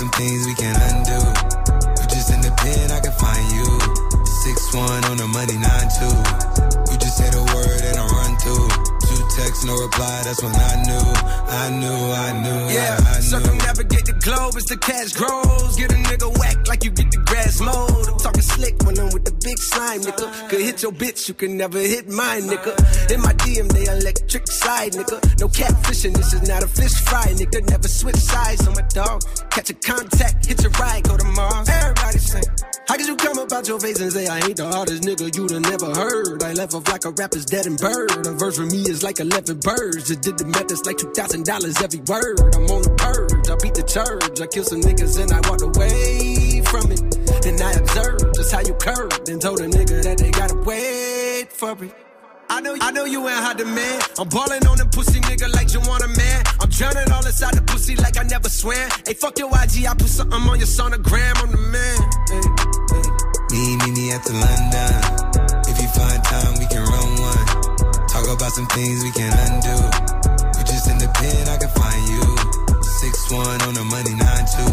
some 0.00 0.08
things 0.12 0.46
we 0.46 0.54
can 0.54 0.74
undo. 0.80 1.20
You 2.00 2.06
just 2.08 2.32
in 2.32 2.40
the 2.40 2.50
pen, 2.56 2.90
I 2.90 3.00
can 3.00 3.12
find 3.12 3.44
you. 3.52 3.68
Six 4.24 4.72
one 4.74 5.04
on 5.04 5.18
the 5.18 5.28
money, 5.28 5.58
nine 5.60 5.88
two. 5.92 6.08
You 6.90 6.98
just 6.98 7.18
say 7.18 7.28
the 7.28 7.44
word 7.52 7.84
and 7.84 7.98
I 8.00 8.06
run 8.08 8.34
through. 8.40 8.89
Two 9.40 9.46
texts, 9.46 9.64
no 9.64 9.74
reply. 9.74 10.22
That's 10.24 10.42
when 10.42 10.54
I 10.54 10.82
knew, 10.84 11.06
I 11.48 11.70
knew, 11.70 12.00
I 12.12 12.42
knew, 12.42 12.74
Yeah, 12.74 12.96
I, 13.00 13.16
I 13.16 13.20
circumnavigate 13.20 14.04
the 14.04 14.12
globe 14.22 14.54
as 14.56 14.64
the 14.64 14.76
cash 14.76 15.12
grows. 15.12 15.76
Get 15.76 15.92
a 15.92 15.96
nigga 15.96 16.38
whack 16.38 16.68
like 16.68 16.84
you 16.84 16.90
get 16.90 17.10
the 17.10 17.18
grass 17.18 17.60
mowed. 17.60 18.08
I'm 18.08 18.18
talking 18.18 18.42
slick 18.42 18.82
when 18.82 18.98
I'm 18.98 19.12
with 19.12 19.24
the 19.24 19.32
big 19.42 19.58
slime, 19.58 20.00
nigga. 20.00 20.48
Could 20.48 20.60
hit 20.60 20.82
your 20.82 20.92
bitch, 20.92 21.28
you 21.28 21.34
can 21.34 21.56
never 21.56 21.78
hit 21.78 22.08
mine, 22.08 22.42
nigga. 22.42 22.72
In 23.12 23.20
my 23.20 23.32
DM, 23.34 23.68
they 23.72 23.84
electric 23.90 24.46
side, 24.46 24.92
nigga. 24.92 25.18
No 25.40 25.48
catfishing, 25.48 26.14
this 26.14 26.32
is 26.34 26.46
not 26.48 26.62
a 26.62 26.68
fish 26.68 26.94
fry, 27.08 27.26
nigga. 27.40 27.68
Never 27.68 27.88
switch 27.88 28.16
sides 28.16 28.66
on 28.66 28.74
my 28.74 28.86
dog. 28.92 29.22
Catch 29.50 29.70
a 29.70 29.74
contact, 29.74 30.46
hit 30.46 30.62
your 30.62 30.72
ride, 30.72 31.04
go 31.04 31.16
to 31.16 31.24
Mars. 31.24 31.68
Everybody 31.68 32.18
say, 32.18 32.42
how 32.90 32.96
could 32.96 33.06
you 33.06 33.14
come 33.14 33.38
about 33.38 33.68
your 33.68 33.78
face 33.78 34.00
and 34.00 34.12
say 34.12 34.26
I 34.26 34.38
ain't 34.40 34.56
the 34.56 34.66
hardest 34.66 35.04
nigga 35.04 35.34
you'd 35.36 35.52
have 35.52 35.62
never 35.62 35.94
heard? 35.94 36.42
I 36.42 36.54
left 36.54 36.74
off 36.74 36.88
like 36.88 37.04
a 37.04 37.10
rapper's 37.12 37.44
dead 37.44 37.66
and 37.66 37.78
bird. 37.78 38.26
A 38.26 38.32
verse 38.32 38.56
for 38.56 38.66
me 38.66 38.82
is 38.82 39.04
like 39.04 39.20
11 39.30 39.60
birds. 39.60 40.08
Just 40.08 40.20
did 40.22 40.38
the 40.38 40.44
math, 40.46 40.70
it's 40.70 40.84
like 40.84 40.96
$2,000 40.96 41.46
every 41.82 42.02
word. 42.10 42.38
I'm 42.54 42.66
on 42.66 42.82
the 42.82 42.94
purge, 42.98 43.46
I 43.46 43.54
beat 43.62 43.74
the 43.74 43.86
church. 43.86 44.40
I 44.40 44.46
killed 44.46 44.66
some 44.66 44.80
niggas 44.82 45.18
and 45.22 45.30
I 45.30 45.40
walked 45.46 45.62
away 45.62 46.62
from 46.66 46.90
it. 46.90 47.02
Then 47.42 47.62
I 47.62 47.72
observed 47.78 48.34
just 48.34 48.52
how 48.52 48.60
you 48.60 48.74
curved 48.74 49.28
and 49.28 49.40
told 49.40 49.60
a 49.60 49.68
nigga 49.68 50.02
that 50.02 50.18
they 50.18 50.30
gotta 50.30 50.58
wait 50.66 51.52
for 51.52 51.72
it. 51.84 51.94
I 52.50 52.60
know, 52.60 52.74
I 52.80 52.90
know 52.90 53.04
you 53.04 53.22
ain't 53.28 53.38
hot 53.38 53.58
demand. 53.58 54.02
I'm 54.18 54.28
balling 54.28 54.66
on 54.66 54.76
the 54.76 54.86
pussy 54.90 55.20
nigga 55.20 55.46
like 55.54 55.72
you 55.72 55.80
want 55.86 56.02
a 56.02 56.08
man. 56.08 56.42
I'm 56.58 56.68
drowning 56.68 57.10
all 57.12 57.24
inside 57.24 57.54
the 57.54 57.62
pussy 57.62 57.94
like 57.94 58.18
I 58.18 58.24
never 58.24 58.48
swam. 58.48 58.90
Hey, 59.06 59.14
fuck 59.14 59.38
your 59.38 59.48
IG, 59.54 59.86
I 59.86 59.94
put 59.94 60.10
something 60.10 60.42
on 60.42 60.58
your 60.58 60.66
sonogram. 60.66 61.38
I'm 61.38 61.50
the 61.54 61.62
man. 61.70 61.98
Hey, 62.26 62.42
hey. 62.98 63.30
Me, 63.54 63.76
me 63.94 64.12
at 64.12 64.24
the 64.24 64.34
London. 64.34 65.09
About 68.50 68.56
some 68.56 68.66
things 68.78 69.04
we 69.04 69.10
can 69.10 69.32
undo. 69.46 69.76
You 70.58 70.64
just 70.64 70.88
in 70.90 70.98
the 70.98 71.10
pen, 71.14 71.48
I 71.48 71.56
can 71.58 71.70
find 71.70 72.02
you. 72.08 72.22
Six 72.82 73.30
one 73.30 73.60
on 73.62 73.74
the 73.74 73.84
money, 73.84 74.14
nine 74.14 74.46
two. 74.50 74.70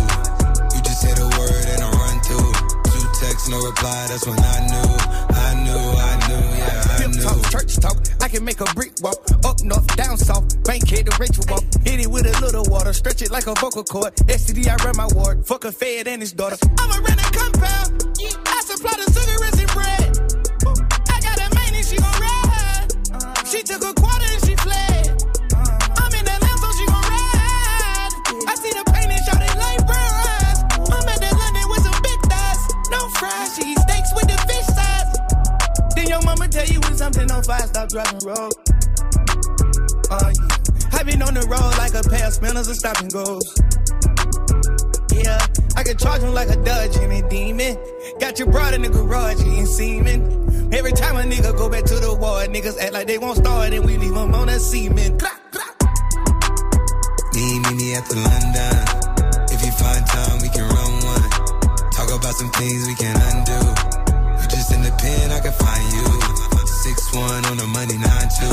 You 0.76 0.82
just 0.82 1.02
say 1.02 1.14
the 1.14 1.28
word 1.38 1.66
and 1.74 1.84
I 1.84 1.90
run 1.92 2.18
through. 2.26 2.52
Two 2.92 3.06
texts, 3.20 3.50
no 3.50 3.60
reply. 3.62 4.08
That's 4.10 4.26
when 4.26 4.40
I 4.40 4.58
knew, 4.68 4.92
I 5.30 5.50
knew, 5.64 5.84
I 5.94 6.14
knew, 6.28 6.44
yeah, 6.58 6.84
I 6.90 7.08
knew. 7.08 7.22
talk, 7.22 7.40
church 7.52 7.78
talk. 7.78 7.98
I 8.22 8.28
can 8.30 8.44
make 8.44 8.62
a 8.62 8.70
brick 8.74 8.94
walk. 9.02 9.20
Up 9.46 9.62
north, 9.64 9.88
down 9.96 10.18
south. 10.18 10.48
Bankhead 10.64 11.06
to 11.08 11.18
Rachel 11.20 11.46
walk. 11.50 11.64
Hit 11.84 12.00
it 12.00 12.08
with 12.08 12.26
a 12.26 12.36
little 12.42 12.66
water. 12.68 12.94
Stretch 12.94 13.22
it 13.22 13.32
like 13.32 13.48
a 13.48 13.54
vocal 13.56 13.84
cord. 13.84 14.16
STD, 14.28 14.68
I 14.68 14.76
run 14.84 14.98
my 14.98 15.08
ward. 15.14 15.46
Fuck 15.46 15.66
a 15.66 15.72
fed 15.72 16.08
and 16.08 16.22
his 16.22 16.34
daughter. 16.34 16.58
I'm 16.80 16.92
a 16.92 17.00
rent 17.04 17.20
a 17.20 17.30
compound. 17.32 18.04
I 18.48 18.62
supply 18.66 18.94
the 18.98 19.12
cigarettes 19.12 19.57
before 36.58 37.44
fire, 37.44 37.68
stop 37.68 37.90
driving 37.90 38.20
road. 38.26 38.52
Oh 40.10 40.32
yeah. 40.34 40.98
I 40.98 41.04
been 41.04 41.22
on 41.22 41.34
the 41.34 41.46
road 41.50 41.78
like 41.78 41.94
a 41.94 42.04
pair 42.10 42.28
of 42.28 42.34
spinners 42.34 42.68
and 42.68 42.78
stop 42.78 43.00
and 43.00 43.12
goes. 43.12 43.46
Yeah, 45.14 45.38
I 45.76 45.84
can 45.84 45.98
charge 45.98 46.22
him 46.22 46.34
like 46.34 46.50
a 46.50 46.58
Dodge 46.64 46.96
and 46.98 47.14
a 47.14 47.30
demon. 47.30 47.78
Got 48.20 48.40
your 48.40 48.50
broad 48.50 48.74
in 48.74 48.82
the 48.82 48.90
garage 48.90 49.42
eating 49.42 49.66
semen. 49.66 50.74
Every 50.74 50.92
time 50.92 51.16
a 51.18 51.24
nigga 51.24 51.56
go 51.56 51.70
back 51.70 51.86
to 51.86 51.96
the 51.96 52.14
war, 52.14 52.46
niggas 52.48 52.80
act 52.80 52.94
like 52.94 53.08
they 53.08 53.18
won't 53.18 53.38
start 53.38 53.74
and 53.74 53.86
we 53.86 53.98
leave 53.98 54.14
them 54.14 54.34
on. 54.34 54.48
Clap. 54.48 55.38
Me, 57.34 57.60
meet 57.60 57.76
me 57.78 57.96
at 57.96 58.06
the 58.10 58.18
London. 58.18 58.78
If 59.54 59.62
you 59.64 59.72
find 59.72 60.04
time, 60.08 60.42
we 60.42 60.50
can 60.50 60.66
run 60.66 60.94
one. 61.06 61.30
Talk 61.92 62.10
about 62.10 62.34
some 62.34 62.52
things 62.52 62.88
we 62.88 62.96
can 62.96 63.16
undo. 63.30 63.60
You 64.42 64.48
just 64.50 64.74
in 64.74 64.82
the 64.82 64.92
pen, 64.98 65.32
I 65.32 65.40
can 65.40 65.54
find 65.54 65.94
you. 65.94 66.27
Six 66.88 67.14
one 67.14 67.44
on 67.52 67.58
the 67.58 67.68
money, 67.68 67.98
nine 67.98 68.30
two. 68.40 68.48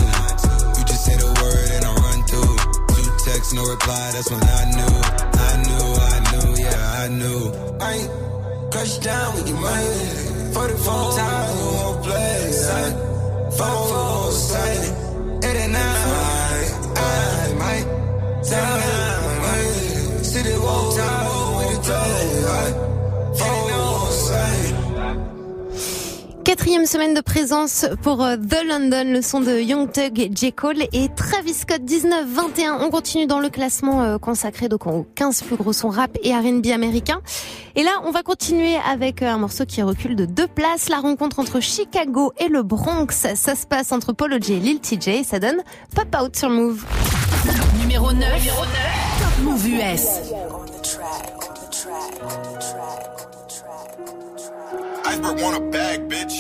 You 0.75 0.85
just 0.90 1.05
say 1.07 1.14
the 1.14 1.31
word 1.38 1.70
and 1.70 1.85
I 1.87 1.94
run 2.03 2.20
through. 2.27 2.57
Two 2.90 3.09
texts, 3.25 3.53
no 3.55 3.62
reply. 3.62 4.11
That's 4.11 4.29
when 4.29 4.42
I 4.42 4.62
knew, 4.75 4.94
I 5.38 5.53
knew, 5.62 5.87
I 6.11 6.16
knew, 6.31 6.49
yeah, 6.64 7.03
I 7.03 7.07
knew. 7.14 7.40
I 7.79 7.92
ain't 7.94 8.73
crush 8.73 8.99
down 8.99 9.37
with 9.37 9.47
your 9.47 9.61
money. 9.61 10.51
For 10.51 10.66
the 10.66 10.77
phone 10.83 11.14
time, 11.14 11.59
you 11.59 11.66
won't 11.79 12.03
play. 12.03 12.51
Phone, 13.57 13.88
phone, 13.94 14.33
say, 14.33 14.75
eight 15.47 15.57
and 15.62 15.73
nine. 15.73 16.94
I 16.97 17.55
might. 17.57 17.94
Quatrième 26.56 26.86
semaine 26.86 27.14
de 27.14 27.20
présence 27.20 27.84
pour 28.02 28.22
euh, 28.22 28.36
The 28.36 28.64
London, 28.64 29.02
le 29.06 29.22
son 29.22 29.40
de 29.40 29.58
Young 29.60 29.90
Thug 29.90 30.20
et 30.20 30.30
J. 30.32 30.52
Cole 30.52 30.84
et 30.92 31.08
Travis 31.16 31.52
Scott 31.52 31.80
19-21. 31.80 32.78
On 32.80 32.90
continue 32.90 33.26
dans 33.26 33.40
le 33.40 33.48
classement 33.48 34.04
euh, 34.04 34.18
consacré 34.18 34.68
donc 34.68 34.86
aux 34.86 35.04
15 35.16 35.42
plus 35.42 35.56
gros 35.56 35.72
sons 35.72 35.88
rap 35.88 36.16
et 36.22 36.32
R&B 36.32 36.68
américains. 36.72 37.20
Et 37.74 37.82
là, 37.82 37.90
on 38.04 38.12
va 38.12 38.22
continuer 38.22 38.76
avec 38.88 39.20
euh, 39.20 39.30
un 39.30 39.38
morceau 39.38 39.64
qui 39.66 39.82
recule 39.82 40.14
de 40.14 40.26
deux 40.26 40.46
places. 40.46 40.88
La 40.90 40.98
rencontre 40.98 41.40
entre 41.40 41.58
Chicago 41.58 42.32
et 42.38 42.46
le 42.46 42.62
Bronx. 42.62 43.08
Ça 43.34 43.56
se 43.56 43.66
passe 43.66 43.90
entre 43.90 44.12
Polo 44.12 44.36
J 44.40 44.52
et 44.52 44.60
Lil 44.60 44.78
TJ. 44.78 45.24
Ça 45.24 45.40
donne 45.40 45.60
Pop 45.92 46.16
Out 46.22 46.36
sur 46.36 46.50
Move. 46.50 46.84
Numéro 47.80 48.12
9. 48.12 48.22
Top 49.18 49.42
Move 49.42 49.68
US. 49.70 50.04
Iceberg 55.14 55.40
want 55.40 55.57
a 55.57 55.70
bag, 55.70 56.09
bitch. 56.09 56.35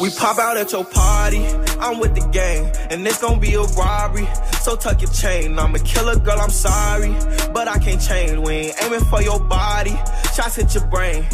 We 0.00 0.10
pop 0.10 0.38
out 0.38 0.56
at 0.56 0.70
your 0.70 0.84
party, 0.84 1.44
I'm 1.80 1.98
with 1.98 2.14
the 2.14 2.24
gang, 2.30 2.70
and 2.90 3.04
it's 3.04 3.20
gonna 3.20 3.40
be 3.40 3.54
a 3.54 3.62
robbery. 3.62 4.28
So 4.60 4.76
tuck 4.76 5.02
your 5.02 5.10
chain, 5.10 5.58
I'm 5.58 5.74
a 5.74 5.80
killer 5.80 6.16
girl, 6.20 6.38
I'm 6.40 6.50
sorry, 6.50 7.10
but 7.52 7.66
I 7.66 7.78
can't 7.78 8.00
change. 8.00 8.38
We 8.46 8.52
ain't 8.52 8.82
aiming 8.84 9.04
for 9.06 9.22
your 9.22 9.40
body, 9.40 9.96
shots 10.36 10.54
hit 10.54 10.72
your 10.72 10.86
brain. 10.86 11.26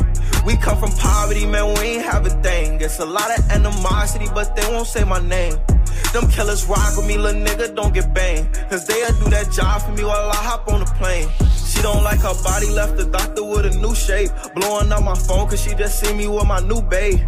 We 0.44 0.56
come 0.56 0.78
from 0.78 0.90
poverty, 0.92 1.46
man, 1.46 1.74
we 1.78 1.96
ain't 1.96 2.04
have 2.04 2.26
a 2.26 2.30
thing. 2.42 2.80
It's 2.80 2.98
a 2.98 3.04
lot 3.04 3.30
of 3.38 3.50
animosity, 3.50 4.26
but 4.34 4.56
they 4.56 4.66
won't 4.72 4.86
say 4.86 5.04
my 5.04 5.20
name. 5.20 5.54
Them 6.12 6.28
killers 6.28 6.66
rock 6.66 6.96
with 6.96 7.06
me, 7.06 7.18
little 7.18 7.40
nigga, 7.40 7.74
don't 7.76 7.92
get 7.92 8.12
banged. 8.14 8.52
Cause 8.70 8.86
they'll 8.86 9.12
do 9.22 9.30
that 9.30 9.52
job 9.52 9.82
for 9.82 9.92
me 9.92 10.02
while 10.04 10.30
I 10.30 10.34
hop 10.34 10.66
on 10.68 10.80
the 10.80 10.86
plane. 10.86 11.28
She 11.66 11.82
don't 11.82 12.02
like 12.02 12.20
her 12.20 12.34
body, 12.42 12.68
left 12.70 12.96
the 12.96 13.04
doctor 13.04 13.44
with 13.44 13.66
a 13.66 13.78
new 13.78 13.94
shape. 13.94 14.30
Blowing 14.54 14.90
up 14.90 15.04
my 15.04 15.14
phone 15.14 15.48
cause 15.48 15.62
she 15.62 15.74
just 15.74 16.00
see 16.00 16.12
me 16.14 16.26
with 16.26 16.46
my 16.46 16.60
new 16.60 16.82
babe. 16.82 17.20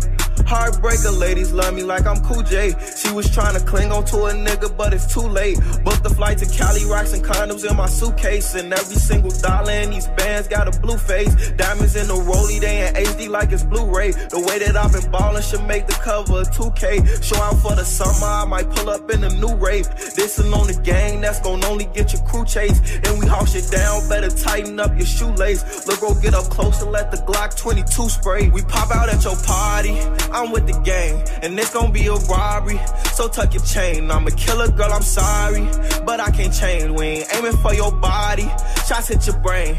Heartbreaker 0.53 1.19
ladies 1.19 1.53
love 1.53 1.75
me 1.75 1.83
like 1.83 2.07
I'm 2.07 2.21
Cool 2.25 2.43
J. 2.43 2.75
She 2.97 3.13
was 3.13 3.31
trying 3.31 3.59
to 3.59 3.65
cling 3.65 3.93
on 3.93 4.05
to 4.07 4.25
a 4.27 4.33
nigga, 4.33 4.77
but 4.77 4.93
it's 4.93 5.13
too 5.13 5.27
late. 5.27 5.59
Booked 5.85 6.03
the 6.03 6.11
flight 6.11 6.39
to 6.39 6.47
Cali, 6.47 6.85
rocks 6.85 7.13
and 7.13 7.25
condoms 7.25 7.69
in 7.69 7.77
my 7.77 7.87
suitcase. 7.87 8.55
And 8.55 8.73
every 8.73 8.97
single 8.97 9.31
dollar 9.31 9.73
in 9.73 9.91
these 9.91 10.09
bands 10.09 10.49
got 10.49 10.69
a 10.69 10.79
blue 10.81 10.99
face. 10.99 11.53
Diamonds 11.53 11.97
in 11.97 12.09
the 12.09 12.15
rollie, 12.15 12.61
they 12.61 12.87
in 12.87 12.95
HD 12.95 13.29
like 13.29 13.53
it's 13.53 13.65
Blu-ray. 13.65 14.13
The 14.13 14.41
way 14.41 14.59
that 14.59 14.77
I've 14.77 14.93
been 14.93 15.11
ballin' 15.11 15.43
should 15.43 15.65
make 15.67 15.87
the 15.87 15.95
cover 15.95 16.41
of 16.41 16.51
2K. 16.51 17.23
Show 17.23 17.41
out 17.43 17.59
for 17.59 17.75
the 17.75 17.85
summer, 17.85 18.27
I 18.27 18.45
might 18.45 18.71
pull 18.71 18.91
up 18.91 19.11
in 19.11 19.25
a 19.25 19.31
new 19.31 19.55
rave. 19.55 19.89
This 20.15 20.39
on 20.39 20.67
the 20.67 20.79
gang, 20.83 21.21
that's 21.21 21.41
gon' 21.41 21.65
only 21.65 21.85
get 21.87 22.13
your 22.13 22.23
crew 22.23 22.45
chased. 22.45 22.83
And 23.07 23.19
we 23.19 23.27
haul 23.27 23.45
shit 23.47 23.71
down, 23.71 24.09
better 24.09 24.29
tighten 24.29 24.79
up 24.81 24.97
your 24.97 25.07
shoelace. 25.07 25.87
Look, 25.87 26.01
bro, 26.01 26.15
get 26.15 26.35
up 26.35 26.45
close 26.45 26.83
and 26.83 26.91
let 26.93 27.11
the 27.11 27.19
Glock 27.19 27.57
22 27.57 28.09
spray. 28.09 28.49
We 28.51 28.63
pop 28.63 28.91
out 28.91 29.09
at 29.09 29.25
your 29.25 29.37
party. 29.37 29.97
I'm 30.31 30.53
with 30.53 30.67
the 30.67 30.79
gang, 30.81 31.23
and 31.43 31.59
it's 31.59 31.73
gonna 31.73 31.93
be 31.93 32.07
a 32.07 32.15
robbery. 32.15 32.81
So 33.15 33.29
tuck 33.29 33.55
your 33.55 33.63
chain. 33.65 34.11
I'm 34.11 34.27
a 34.27 34.31
killer 34.31 34.71
girl, 34.71 34.93
I'm 34.93 35.03
sorry, 35.03 35.65
but 36.05 36.21
I 36.21 36.31
can't 36.31 36.53
change. 36.53 36.91
We 36.91 37.07
ain't 37.07 37.35
aiming 37.35 37.57
for 37.59 37.75
your 37.75 37.93
body, 37.93 38.49
shots 38.87 39.09
hit 39.09 39.27
your 39.27 39.39
brain. 39.41 39.77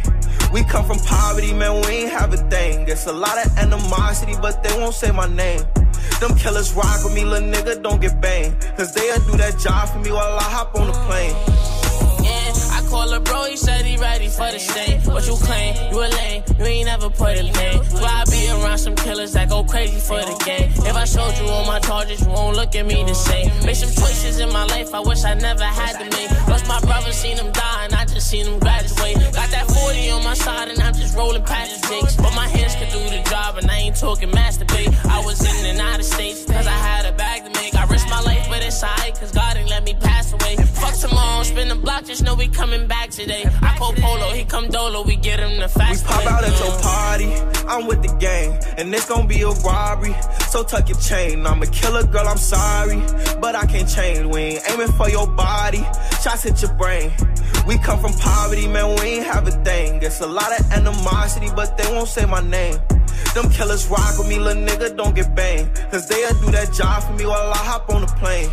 We 0.51 0.63
come 0.63 0.86
from 0.86 0.99
poverty, 0.99 1.53
man, 1.53 1.82
we 1.86 2.03
ain't 2.03 2.12
have 2.12 2.34
a 2.34 2.38
thing. 2.38 2.88
It's 2.88 3.08
a 3.08 3.13
lot 3.13 3.43
of 3.43 3.58
animosity, 3.58 4.36
but 4.41 4.63
they 4.63 4.77
won't 4.77 4.93
say 4.93 5.12
my 5.12 5.27
name. 5.27 5.63
Them 6.19 6.36
killers 6.38 6.73
rock 6.73 7.03
with 7.03 7.13
me, 7.15 7.25
little 7.25 7.49
nigga, 7.49 7.82
don't 7.82 7.99
get 7.99 8.21
banged. 8.21 8.60
Cause 8.77 8.93
they'll 8.93 9.19
do 9.25 9.38
that 9.38 9.58
job 9.60 9.89
for 9.89 9.99
me 9.99 10.12
while 10.12 10.38
I 10.38 10.43
hop 10.43 10.75
on 10.75 10.88
the 10.88 10.93
plane. 10.93 11.72
Call 12.93 13.12
a 13.12 13.19
bro, 13.19 13.45
he 13.45 13.58
said 13.58 13.86
he 13.86 13.97
ready 13.97 14.27
for 14.27 14.51
the 14.51 14.60
stain. 14.60 15.01
What 15.01 15.25
you 15.25 15.34
claim? 15.38 15.73
You 15.91 15.97
a 16.06 16.08
lame, 16.13 16.43
you 16.60 16.65
ain't 16.65 16.86
never 16.86 17.10
put 17.10 17.36
a 17.39 17.41
name. 17.41 17.82
Why 17.97 18.21
I 18.21 18.23
be 18.29 18.47
around 18.53 18.77
some 18.77 18.95
killers 18.95 19.34
that 19.34 19.49
go 19.49 19.63
crazy 19.63 19.99
for 19.99 20.21
the 20.21 20.36
game? 20.45 20.69
If 20.86 20.95
I 20.95 21.06
showed 21.06 21.36
you 21.39 21.47
all 21.49 21.65
my 21.65 21.79
charges, 21.79 22.21
you 22.21 22.27
won't 22.27 22.56
look 22.56 22.75
at 22.75 22.86
me 22.86 23.03
the 23.03 23.15
same. 23.15 23.49
Made 23.65 23.77
some 23.77 23.89
choices 23.89 24.38
in 24.39 24.53
my 24.53 24.65
life 24.65 24.93
I 24.93 24.99
wish 24.99 25.23
I 25.25 25.34
never 25.34 25.63
had 25.63 25.93
to 25.97 26.06
make. 26.15 26.29
Lost 26.47 26.67
my 26.67 26.79
brother, 26.82 27.12
seen 27.12 27.36
him 27.36 27.51
die, 27.51 27.86
and 27.86 27.95
I 27.95 28.06
just 28.06 28.29
seen 28.29 28.45
him 28.45 28.60
graduate. 28.60 29.15
Got 29.34 29.49
that 29.49 29.65
40 29.71 30.12
on 30.12 30.23
my 30.23 30.36
side, 30.36 30.69
and 30.69 30.79
I'm 30.79 30.93
just 30.93 31.17
rolling 31.17 31.41
past 31.41 31.82
the 31.82 31.88
jakes. 31.88 32.15
But 32.15 32.36
my 32.36 32.47
hands 32.47 32.75
can 32.75 32.93
do 32.93 33.01
the 33.10 33.27
job, 33.27 33.58
and 33.58 33.71
I 33.71 33.77
ain't 33.89 33.95
talking 33.95 34.29
masturbate. 34.29 34.93
I 35.10 35.17
was 35.25 35.41
in 35.41 35.65
and 35.65 35.82
out 35.82 35.97
of 35.99 36.06
states, 36.06 36.45
cause 36.45 36.67
I 36.67 36.77
had 36.89 37.08
a 37.08 37.12
bag 37.13 37.32
I 37.55 37.85
risked 37.89 38.09
my 38.09 38.21
life, 38.21 38.47
but 38.49 38.61
it's 38.63 38.83
alright, 38.83 39.13
cause 39.19 39.31
God 39.31 39.57
ain't 39.57 39.69
let 39.69 39.83
me 39.83 39.93
pass 39.93 40.33
away. 40.33 40.55
Fuck 40.55 40.95
tomorrow, 40.95 41.43
spin 41.43 41.67
the 41.69 41.75
block, 41.75 42.05
just 42.05 42.23
know 42.23 42.35
we 42.35 42.47
coming 42.47 42.87
back 42.87 43.09
today. 43.09 43.45
I 43.61 43.77
call 43.77 43.93
Polo, 43.93 44.29
he 44.31 44.43
come 44.43 44.67
Dolo, 44.69 45.03
we 45.03 45.15
get 45.15 45.39
him 45.39 45.59
the 45.59 45.67
fast. 45.67 46.05
We 46.05 46.11
pop 46.11 46.25
out 46.25 46.43
at 46.43 46.59
your 46.59 46.81
party, 46.81 47.33
I'm 47.67 47.87
with 47.87 48.01
the 48.01 48.15
gang, 48.17 48.59
and 48.77 48.93
it's 48.93 49.07
gonna 49.07 49.27
be 49.27 49.41
a 49.41 49.49
robbery. 49.49 50.15
So 50.49 50.63
tuck 50.63 50.89
your 50.89 50.99
chain. 50.99 51.45
I'm 51.45 51.61
a 51.61 51.67
killer 51.67 52.05
girl, 52.05 52.27
I'm 52.27 52.37
sorry, 52.37 53.01
but 53.39 53.55
I 53.55 53.65
can't 53.65 53.89
change. 53.89 54.25
We 54.33 54.41
ain't 54.41 54.69
aiming 54.69 54.91
for 54.93 55.09
your 55.09 55.27
body, 55.27 55.83
shots 56.21 56.43
hit 56.43 56.61
your 56.61 56.73
brain. 56.73 57.11
We 57.67 57.77
come 57.77 57.99
from 57.99 58.13
poverty, 58.13 58.67
man, 58.67 58.99
we 58.99 59.17
ain't 59.17 59.25
have 59.25 59.47
a 59.47 59.51
thing. 59.63 60.01
It's 60.01 60.21
a 60.21 60.27
lot 60.27 60.51
of 60.59 60.71
animosity, 60.71 61.49
but 61.55 61.77
they 61.77 61.87
won't 61.93 62.09
say 62.09 62.25
my 62.25 62.41
name. 62.41 62.77
Them 63.33 63.49
killers 63.49 63.88
rock 63.88 64.17
with 64.17 64.27
me, 64.27 64.39
little 64.39 64.63
nigga, 64.63 64.95
don't 64.95 65.15
get 65.15 65.36
banged. 65.36 65.73
Cause 65.91 66.07
they'll 66.07 66.33
do 66.41 66.51
that 66.51 66.73
job 66.73 67.03
for 67.03 67.13
me 67.13 67.25
while 67.25 67.51
I 67.51 67.57
hop 67.57 67.89
on 67.89 68.01
the 68.01 68.07
plane. 68.07 68.49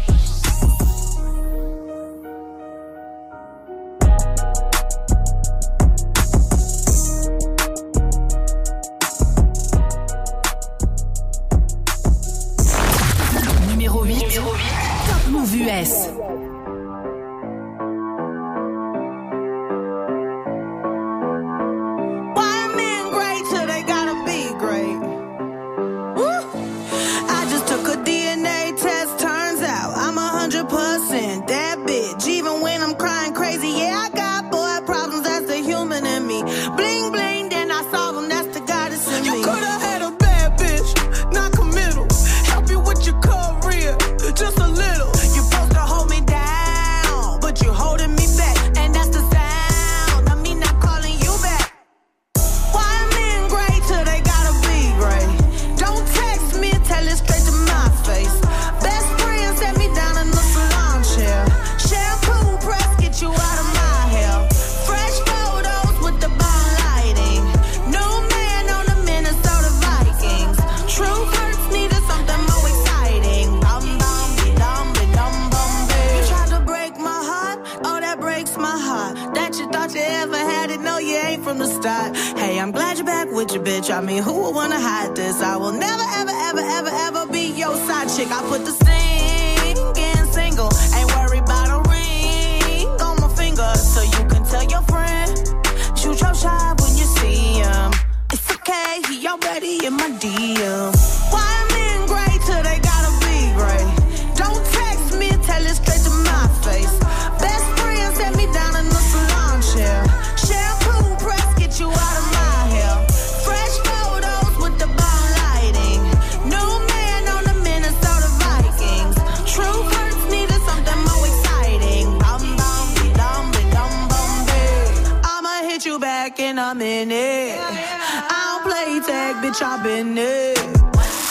y'all 129.61 129.83
been 129.83 130.15
there. 130.15 130.55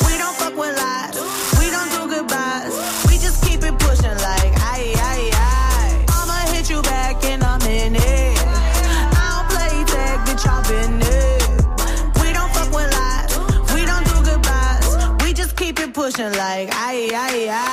We 0.06 0.18
don't 0.18 0.36
fuck 0.38 0.56
with 0.56 0.78
lies, 0.78 1.16
we 1.60 1.70
don't 1.72 1.90
do 1.92 2.16
goodbyes. 2.16 2.74
We 3.08 3.18
just 3.18 3.44
keep 3.44 3.64
it 3.64 3.78
pushing 3.80 4.18
like 4.30 4.54
aye, 4.72 4.94
aye, 4.98 5.32
aye. 5.34 6.06
I'ma 6.10 6.54
hit 6.54 6.70
you 6.70 6.82
back 6.84 7.24
in 7.24 7.42
a 7.42 7.58
minute. 7.60 8.38
I 9.18 9.26
don't 9.34 9.50
play 9.50 9.84
tag, 9.86 10.20
bitch, 10.28 10.46
y'all 10.46 10.62
been 10.70 11.02
it. 11.02 12.22
We 12.22 12.32
don't 12.34 12.52
fuck 12.54 12.72
with 12.72 12.92
lies, 12.94 13.74
we 13.74 13.86
don't 13.86 14.06
do 14.06 14.32
goodbyes. 14.32 15.24
We 15.24 15.34
just 15.34 15.56
keep 15.56 15.80
it 15.80 15.94
pushing 15.94 16.32
like 16.34 16.70
aye, 16.74 17.10
aye, 17.14 17.48
aye. 17.50 17.69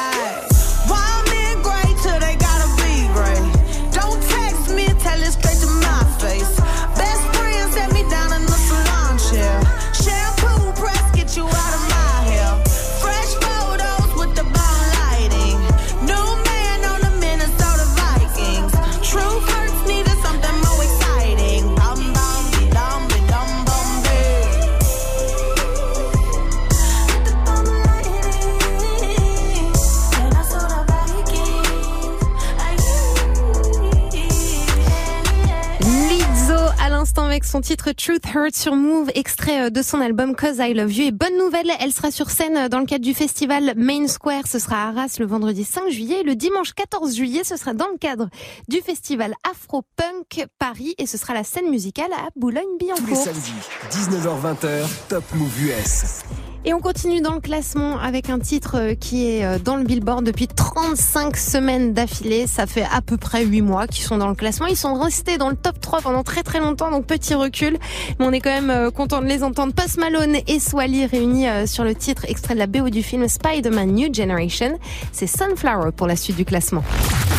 son 37.56 37.62
titre 37.62 37.92
Truth 37.92 38.26
Hurt 38.34 38.54
sur 38.54 38.76
Move, 38.76 39.10
extrait 39.14 39.62
euh, 39.62 39.70
de 39.70 39.80
son 39.80 40.02
album 40.02 40.36
Cause 40.36 40.58
I 40.58 40.74
Love 40.74 40.92
You. 40.92 41.06
Et 41.06 41.10
bonne 41.10 41.38
nouvelle, 41.38 41.70
elle 41.80 41.90
sera 41.90 42.10
sur 42.10 42.28
scène 42.28 42.54
euh, 42.54 42.68
dans 42.68 42.80
le 42.80 42.84
cadre 42.84 43.02
du 43.02 43.14
festival 43.14 43.72
Main 43.78 44.08
Square. 44.08 44.46
Ce 44.46 44.58
sera 44.58 44.84
à 44.84 44.88
Arras 44.88 45.16
le 45.18 45.24
vendredi 45.24 45.64
5 45.64 45.88
juillet. 45.88 46.22
Le 46.22 46.34
dimanche 46.34 46.74
14 46.74 47.16
juillet, 47.16 47.44
ce 47.44 47.56
sera 47.56 47.72
dans 47.72 47.88
le 47.88 47.96
cadre 47.96 48.28
du 48.68 48.82
festival 48.82 49.34
Afro 49.50 49.82
Punk 49.96 50.44
Paris. 50.58 50.94
Et 50.98 51.06
ce 51.06 51.16
sera 51.16 51.32
la 51.32 51.44
scène 51.44 51.70
musicale 51.70 52.12
à 52.12 52.28
Boulogne-Billancourt. 52.36 53.06
Tous 53.06 53.10
les 53.10 53.16
samedis, 53.16 53.52
19h-20h, 53.90 54.86
Top 55.08 55.24
Move 55.34 55.62
US. 55.62 56.24
Et 56.68 56.74
on 56.74 56.80
continue 56.80 57.20
dans 57.20 57.34
le 57.34 57.40
classement 57.40 57.96
avec 58.00 58.28
un 58.28 58.40
titre 58.40 58.76
euh, 58.76 58.94
qui 58.96 59.30
est 59.30 59.44
euh, 59.44 59.60
dans 59.60 59.76
le 59.76 59.84
Billboard 59.84 60.24
depuis 60.24 60.48
35 60.48 61.36
semaines 61.36 61.92
d'affilée. 61.92 62.48
Ça 62.48 62.66
fait 62.66 62.84
à 62.92 63.00
peu 63.02 63.16
près 63.16 63.44
8 63.44 63.62
mois 63.62 63.86
qu'ils 63.86 64.04
sont 64.04 64.18
dans 64.18 64.26
le 64.26 64.34
classement. 64.34 64.66
Ils 64.66 64.76
sont 64.76 64.94
restés 64.94 65.38
dans 65.38 65.48
le 65.48 65.54
top 65.54 65.80
3 65.80 66.00
pendant 66.00 66.24
très 66.24 66.42
très 66.42 66.58
longtemps, 66.58 66.90
donc 66.90 67.06
petit 67.06 67.34
recul. 67.34 67.78
Mais 68.18 68.26
on 68.26 68.32
est 68.32 68.40
quand 68.40 68.50
même 68.50 68.70
euh, 68.70 68.90
content 68.90 69.22
de 69.22 69.26
les 69.26 69.44
entendre. 69.44 69.74
Post 69.74 69.98
Malone 69.98 70.38
et 70.48 70.58
Swally 70.58 71.06
réunis 71.06 71.46
sur 71.68 71.84
le 71.84 71.94
titre 71.94 72.24
extrait 72.28 72.54
de 72.54 72.58
la 72.58 72.66
BO 72.66 72.90
du 72.90 73.04
film 73.04 73.28
Spider-Man 73.28 73.92
New 73.92 74.12
Generation. 74.12 74.76
C'est 75.12 75.28
Sunflower 75.28 75.92
pour 75.92 76.08
la 76.08 76.16
suite 76.16 76.36
du 76.36 76.44
classement. 76.44 76.82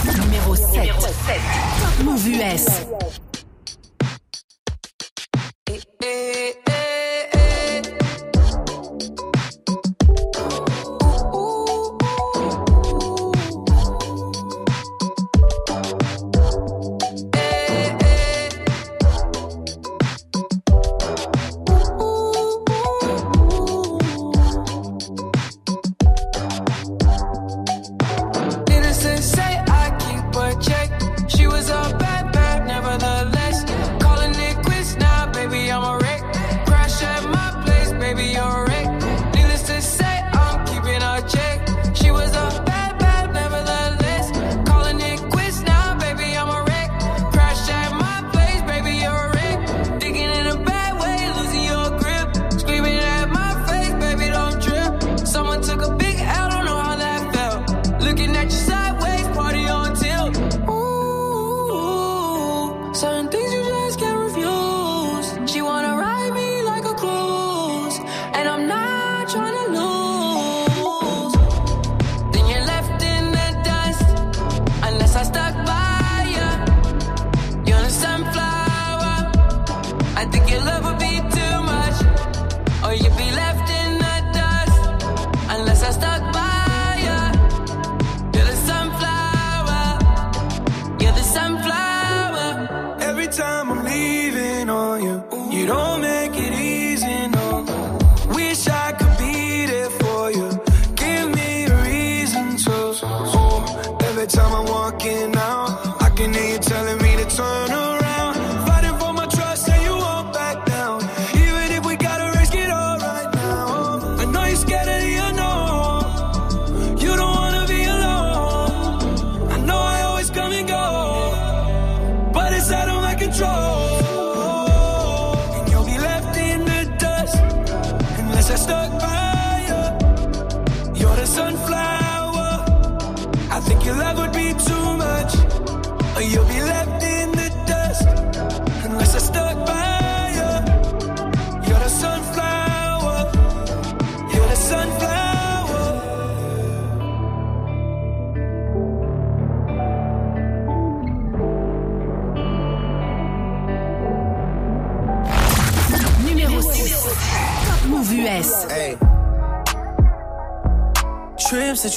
Numéro 0.05 0.55
7. 0.55 0.89
Move 2.05 2.29
US. 2.29 2.65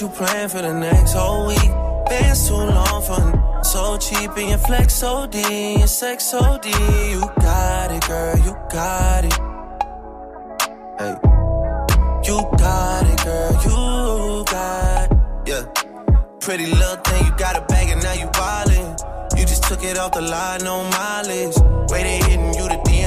You 0.01 0.09
plan 0.09 0.49
for 0.49 0.63
the 0.63 0.73
next 0.73 1.13
whole 1.13 1.47
week. 1.47 1.71
Been 2.09 2.35
too 2.35 2.55
long 2.55 3.03
for 3.03 3.63
so 3.63 3.99
cheap 3.99 4.31
and 4.37 4.49
your 4.49 4.59
flex 4.59 5.03
OD, 5.03 5.35
your 5.35 5.87
sex 5.87 6.33
OD. 6.33 6.67
You 6.67 7.21
got 7.41 7.91
it, 7.93 8.07
girl, 8.09 8.37
you 8.39 8.57
got 8.71 9.25
it. 9.25 9.35
Hey. 10.99 11.17
You 12.25 12.37
got 12.57 13.07
it, 13.13 13.25
girl, 13.25 13.53
you 13.65 14.45
got 14.45 15.13
it. 15.13 15.19
Yeah. 15.47 15.65
Pretty 16.41 16.67
little 16.67 16.97
thing, 16.97 17.27
you 17.27 17.33
got 17.37 17.57
a 17.57 17.61
bag 17.67 17.91
and 17.91 18.03
now 18.03 18.15
you 18.15 18.27
wildin'. 18.29 19.39
You 19.39 19.45
just 19.45 19.65
took 19.65 19.85
it 19.85 19.99
off 19.99 20.13
the 20.13 20.23
line, 20.23 20.65
no 20.65 20.83
mileage. 20.85 21.57
Way 21.91 22.03
they 22.05 22.19
hitting 22.31 22.55
you, 22.55 22.69
the 22.69 22.81
DM. 22.87 23.00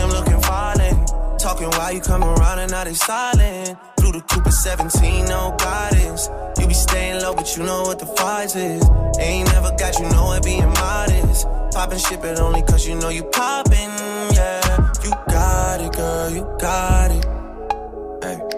Talking 1.44 1.72
while 1.72 1.92
you 1.92 2.00
come 2.00 2.24
around 2.24 2.60
and 2.60 2.72
now 2.72 2.86
they 2.86 2.94
silent. 2.94 3.78
Flew 4.00 4.14
the 4.14 4.22
Cooper 4.22 4.50
17, 4.50 5.26
no 5.26 5.54
guidance. 5.60 6.30
You 6.58 6.68
be 6.68 6.74
staying 6.74 7.22
low, 7.22 7.36
but 7.36 7.58
you 7.58 7.64
know 7.64 7.82
what 7.82 8.00
the 8.00 8.06
price 8.06 8.56
is. 8.56 8.82
Ain't 9.20 9.52
never 9.52 9.76
got 9.76 10.00
you 10.00 10.08
know 10.12 10.32
it 10.32 10.44
being 10.46 10.66
modest. 10.66 11.46
Poppin' 11.74 12.00
shit, 12.00 12.22
but 12.22 12.40
only 12.40 12.62
cause 12.62 12.88
you 12.88 12.96
know 12.96 13.10
you 13.10 13.26
poppin', 13.26 13.92
yeah. 14.32 14.94
You 15.04 15.12
got 15.28 15.82
it, 15.82 15.92
girl, 15.92 16.30
you 16.30 16.44
got 16.62 17.12
it. 17.12 17.26
Hey. 18.24 18.53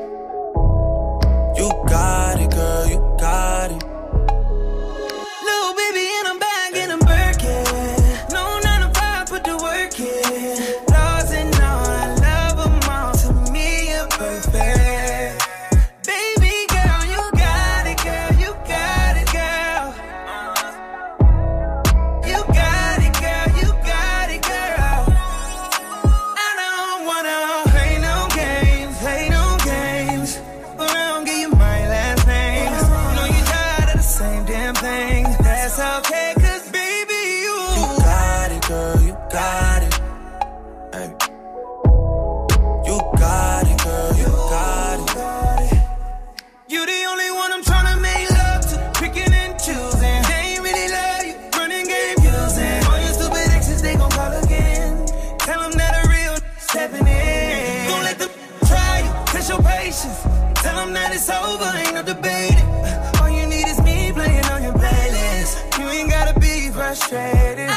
Okay, 36.00 36.34
cause 36.36 36.70
baby, 36.72 37.20
you. 37.46 37.58
You 37.80 37.88
got 38.00 38.52
it, 38.52 38.68
girl, 38.68 39.02
you 39.02 39.14
got 39.32 39.84
it. 39.84 39.94
Hey. 40.94 41.10
You 42.88 42.98
got 43.18 43.68
it, 43.68 43.78
girl, 43.84 44.12
you 44.18 44.30
got 44.54 45.00
it. 45.00 45.80
You 46.68 46.86
the 46.86 47.06
only 47.12 47.32
one 47.32 47.52
I'm 47.54 47.64
tryna 47.64 48.02
make 48.02 48.30
love 48.32 48.62
to. 48.72 48.76
Picking 49.00 49.34
and 49.34 49.58
choosing. 49.60 50.22
They 50.30 50.42
ain't 50.52 50.64
really 50.64 50.88
love 50.92 51.24
you. 51.28 51.36
Running 51.58 51.88
game 51.88 52.20
using. 52.20 52.84
All 52.90 53.00
your 53.00 53.14
stupid 53.14 53.48
exes, 53.56 53.82
they 53.82 53.96
gon' 53.96 54.12
call 54.12 54.34
again. 54.44 55.06
Tell 55.40 55.62
them 55.62 55.72
that 55.80 55.94
a 56.04 56.10
real 56.10 56.36
stepping 56.58 57.08
in. 57.08 57.88
Don't 57.90 58.04
let 58.04 58.20
them 58.20 58.30
try 58.68 59.00
you. 59.06 59.12
Test 59.28 59.50
your 59.50 59.62
patience. 59.62 60.20
Tell 60.62 60.76
them 60.76 60.94
that 60.94 61.14
it's 61.14 61.30
over. 61.30 61.72
Ain't 61.78 61.96
no 61.96 62.04
debating. 62.04 62.85
Frustrated. 66.96 67.75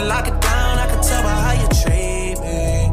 Can 0.00 0.08
lock 0.08 0.26
it 0.26 0.40
down, 0.40 0.78
I 0.78 0.86
can 0.86 1.02
tell 1.02 1.22
by 1.22 1.34
how 1.46 1.52
you 1.60 1.68
treat 1.82 2.36
me. 2.40 2.88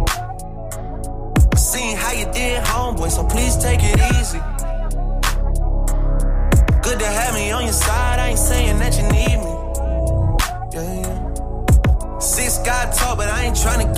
I 1.54 1.58
seen 1.58 1.96
how 1.96 2.12
you 2.12 2.26
did, 2.34 2.62
homeboy, 2.64 3.10
so 3.12 3.24
please 3.24 3.56
take 3.58 3.80
it 3.82 3.98
easy. 4.16 4.40
Good 6.84 7.00
to 7.00 7.08
have 7.08 7.34
me 7.34 7.52
on 7.52 7.64
your 7.64 7.74
side, 7.74 8.20
I 8.20 8.30
ain't 8.30 8.40
saying 8.40 8.80
that 8.80 8.98
you 8.98 9.04
need 9.04 9.38
me. 9.46 9.54
Yeah, 10.74 10.94
yeah. 11.02 12.20
Six 12.20 12.58
God 12.60 12.94
talk, 12.94 13.18
but 13.18 13.30
I 13.30 13.46
ain't 13.46 13.58
trying 13.58 13.88
to 13.88 13.94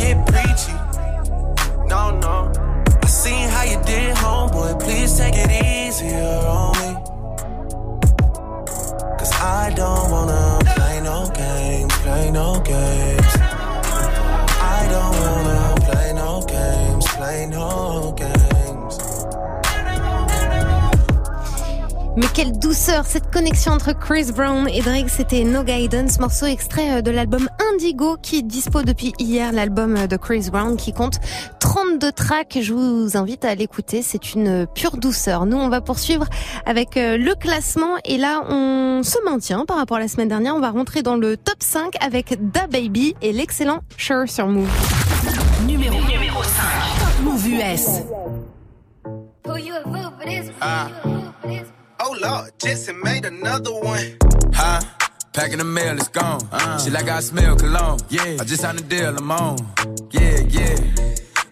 quelle 22.40 22.58
douceur, 22.58 23.06
cette 23.06 23.34
connexion 23.34 23.74
entre 23.74 23.92
Chris 23.92 24.32
Brown 24.34 24.70
et 24.70 24.80
Drake, 24.80 25.10
c'était 25.10 25.44
No 25.44 25.62
Guidance, 25.62 26.22
morceau 26.22 26.46
extrait 26.46 27.00
euh, 27.00 27.02
de 27.02 27.12
l'album 27.12 27.50
Indigo 27.70 28.16
qui 28.16 28.38
est 28.38 28.42
dispo 28.44 28.82
depuis 28.82 29.12
hier, 29.20 29.52
l'album 29.52 29.98
euh, 29.98 30.08
de 30.08 30.16
Chris 30.16 30.48
Brown 30.50 30.78
qui 30.78 30.94
compte 30.94 31.20
32 31.60 32.14
tracks. 32.14 32.58
Je 32.62 32.74
vous 32.74 33.18
invite 33.18 33.44
à 33.44 33.56
l'écouter, 33.56 34.02
c'est 34.02 34.36
une 34.36 34.68
pure 34.74 34.96
douceur. 34.96 35.46
Nous, 35.46 35.58
on 35.58 35.68
va 35.68 35.82
poursuivre 35.82 36.28
avec 36.66 36.96
euh, 36.96 37.18
le 37.18 37.36
classement 37.36 37.98
et 38.06 38.16
là, 38.16 38.42
on 38.48 39.02
se 39.04 39.22
maintient 39.26 39.66
par 39.66 39.76
rapport 39.76 39.98
à 39.98 40.00
la 40.00 40.08
semaine 40.08 40.30
dernière. 40.30 40.56
On 40.56 40.62
va 40.62 40.70
rentrer 40.70 41.02
dans 41.02 41.18
le 41.18 41.36
top 41.36 41.58
5 41.60 41.96
avec 42.00 42.38
Da 42.54 42.68
Baby 42.68 43.16
et 43.22 43.34
l'excellent 43.34 43.82
Sure 43.98 44.30
sur 44.30 44.48
Move. 44.48 44.70
Numéro, 45.68 46.00
numéro 46.06 46.42
5. 46.42 46.52
Top 47.02 47.22
Move 47.22 47.48
US. 47.50 48.04
Oh 52.02 52.16
Lord, 52.20 52.52
Jetson 52.60 53.02
made 53.02 53.26
another 53.26 53.74
one. 53.74 54.18
Huh? 54.54 54.82
Packing 55.34 55.58
the 55.58 55.66
mail, 55.66 55.98
it's 55.98 56.08
gone. 56.08 56.40
Shit 56.80 56.94
like 56.94 57.10
I 57.10 57.20
smell 57.20 57.56
cologne. 57.58 58.00
Yeah. 58.10 58.38
I 58.40 58.44
just 58.46 58.62
signed 58.62 58.80
a 58.80 58.84
deal, 58.84 59.18
I'm 59.18 59.30
on. 59.32 59.58
Yeah, 60.12 60.40
yeah. 60.48 60.76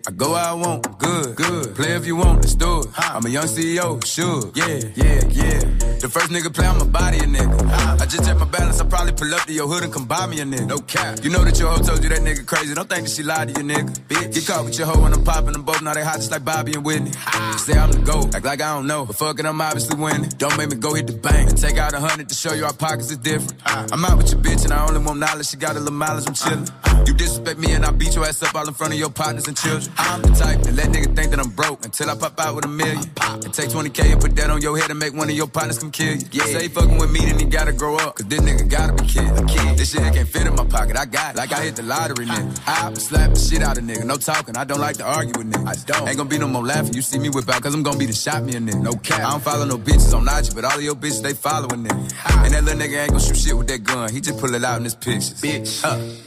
I 0.07 0.11
go 0.11 0.31
where 0.31 0.41
I 0.41 0.53
want, 0.53 0.99
good, 0.99 1.35
good. 1.35 1.75
Play 1.75 1.91
if 1.91 2.05
you 2.05 2.15
want, 2.15 2.37
let's 2.37 2.55
do 2.55 2.79
it. 2.79 2.87
I'm 2.97 3.25
a 3.25 3.29
young 3.29 3.43
CEO, 3.43 3.99
Suge. 3.99 4.55
Yeah, 4.55 4.79
yeah, 4.95 5.19
yeah. 5.27 5.59
The 5.99 6.07
first 6.07 6.31
nigga 6.31 6.47
play, 6.53 6.65
I'ma 6.65 6.85
body 6.85 7.17
a 7.17 7.23
nigga. 7.23 7.59
Ah. 7.67 7.97
I 7.99 8.05
just 8.05 8.23
check 8.23 8.37
my 8.37 8.45
balance, 8.45 8.79
I 8.79 8.85
probably 8.85 9.11
pull 9.11 9.35
up 9.35 9.45
to 9.47 9.51
your 9.51 9.67
hood 9.67 9.83
and 9.83 9.91
come 9.91 10.05
buy 10.05 10.25
me 10.27 10.39
a 10.39 10.45
nigga. 10.45 10.65
No 10.65 10.77
cap. 10.77 11.25
You 11.25 11.29
know 11.29 11.43
that 11.43 11.59
your 11.59 11.71
hoe 11.71 11.83
told 11.83 12.01
you 12.03 12.07
that 12.07 12.21
nigga 12.21 12.45
crazy. 12.45 12.73
Don't 12.73 12.87
think 12.87 13.03
that 13.03 13.11
she 13.11 13.21
lied 13.21 13.53
to 13.53 13.59
you, 13.61 13.67
nigga. 13.67 13.89
Bitch. 14.07 14.33
Get 14.33 14.47
caught 14.47 14.63
with 14.63 14.77
your 14.77 14.87
hoe 14.87 15.01
when 15.01 15.11
I'm 15.11 15.25
popping 15.25 15.51
them 15.51 15.63
both. 15.63 15.81
Now 15.81 15.93
they 15.93 16.05
hot 16.05 16.15
just 16.15 16.31
like 16.31 16.45
Bobby 16.45 16.75
and 16.75 16.85
Whitney. 16.85 17.11
Ah. 17.25 17.57
Say 17.59 17.77
I'm 17.77 17.91
the 17.91 17.99
GOAT, 17.99 18.33
act 18.33 18.45
like 18.45 18.61
I 18.61 18.75
don't 18.75 18.87
know. 18.87 19.05
But 19.07 19.17
fuck 19.17 19.39
it, 19.39 19.45
I'm 19.45 19.59
obviously 19.59 19.99
winning. 19.99 20.29
Don't 20.37 20.55
make 20.55 20.69
me 20.69 20.77
go 20.77 20.93
hit 20.93 21.07
the 21.07 21.17
bank 21.17 21.49
and 21.49 21.57
take 21.57 21.75
out 21.75 21.93
a 21.93 21.99
hundred 21.99 22.29
to 22.29 22.35
show 22.35 22.53
you 22.53 22.63
our 22.63 22.71
pockets 22.71 23.11
is 23.11 23.17
different. 23.17 23.55
Ah. 23.65 23.85
I'm 23.91 24.05
out 24.05 24.15
with 24.19 24.31
your 24.31 24.39
bitch 24.39 24.63
and 24.63 24.71
I 24.71 24.87
only 24.87 25.01
want 25.03 25.19
knowledge. 25.19 25.47
She 25.47 25.57
got 25.57 25.75
a 25.75 25.79
little 25.79 25.91
mileage, 25.91 26.27
I'm 26.27 26.33
chillin'. 26.33 26.96
You 27.07 27.13
disrespect 27.13 27.57
me 27.57 27.71
and 27.71 27.85
I 27.85 27.91
beat 27.91 28.13
your 28.15 28.25
ass 28.25 28.43
up 28.43 28.53
all 28.53 28.67
in 28.67 28.73
front 28.73 28.91
of 28.91 28.99
your 28.99 29.09
partners 29.09 29.47
and 29.47 29.55
children. 29.55 29.89
I'm 29.97 30.21
the 30.21 30.27
type 30.35 30.59
that 30.59 30.73
let 30.73 30.89
niggas 30.89 31.15
think 31.15 31.31
that 31.31 31.39
I'm 31.39 31.51
broke 31.51 31.85
until 31.85 32.09
I 32.09 32.15
pop 32.15 32.37
out 32.37 32.53
with 32.53 32.65
a 32.65 32.67
million. 32.67 32.99
And 33.21 33.53
take 33.53 33.69
20k 33.69 34.11
and 34.11 34.19
put 34.19 34.35
that 34.35 34.49
on 34.49 34.61
your 34.61 34.77
head 34.77 34.89
and 34.89 34.99
make 34.99 35.13
one 35.13 35.29
of 35.29 35.35
your 35.35 35.47
partners 35.47 35.79
come 35.79 35.89
kill 35.89 36.17
you. 36.17 36.27
Yeah. 36.33 36.43
Say 36.43 36.67
fucking 36.67 36.97
with 36.97 37.09
me, 37.09 37.21
then 37.21 37.39
he 37.39 37.45
gotta 37.45 37.71
grow 37.71 37.95
up. 37.95 38.15
Cause 38.15 38.27
this 38.27 38.41
nigga 38.41 38.69
gotta 38.69 38.91
be 38.91 39.07
kid. 39.07 39.23
A 39.23 39.45
kid. 39.45 39.77
This 39.77 39.93
shit 39.93 40.01
can't 40.01 40.27
fit 40.27 40.47
in 40.47 40.55
my 40.55 40.65
pocket. 40.65 40.97
I 40.97 41.05
got 41.05 41.35
it. 41.35 41.37
Like 41.37 41.53
I 41.53 41.63
hit 41.63 41.77
the 41.77 41.83
lottery, 41.83 42.25
nigga. 42.25 42.67
I 42.67 42.93
slap 42.95 43.29
the 43.35 43.39
shit 43.39 43.61
out 43.61 43.77
of 43.77 43.85
nigga. 43.85 44.03
No 44.03 44.17
talking. 44.17 44.57
I 44.57 44.65
don't 44.65 44.81
like 44.81 44.97
to 44.97 45.05
argue 45.05 45.31
with 45.37 45.49
niggas. 45.49 45.65
I 45.65 45.75
don't. 45.85 46.09
Ain't 46.09 46.17
gonna 46.17 46.29
be 46.29 46.37
no 46.39 46.49
more 46.49 46.65
laughing. 46.65 46.93
You 46.93 47.01
see 47.01 47.19
me 47.19 47.29
whip 47.29 47.47
out, 47.47 47.63
cause 47.63 47.73
I'm 47.73 47.83
gonna 47.83 47.97
be 47.97 48.07
the 48.07 48.11
shot 48.11 48.43
me 48.43 48.57
a 48.57 48.59
nigga. 48.59 48.81
No 48.81 48.91
cap. 48.91 49.19
I 49.19 49.31
don't 49.31 49.41
follow 49.41 49.63
no 49.63 49.77
bitches 49.77 50.13
on 50.13 50.27
IG, 50.27 50.53
but 50.53 50.65
all 50.65 50.77
of 50.77 50.83
your 50.83 50.95
bitches, 50.95 51.23
they 51.23 51.33
following 51.33 51.85
nigga. 51.85 52.43
And 52.43 52.53
that 52.53 52.65
little 52.65 52.81
nigga 52.81 53.03
ain't 53.03 53.11
gonna 53.11 53.23
shoot 53.23 53.37
shit 53.37 53.57
with 53.57 53.67
that 53.69 53.85
gun. 53.85 54.11
He 54.11 54.19
just 54.19 54.37
pull 54.39 54.53
it 54.53 54.63
out 54.65 54.75
in 54.75 54.83
his 54.83 54.95
pictures. 54.95 55.41
Bitch. 55.41 55.85
Uh. 55.85 56.26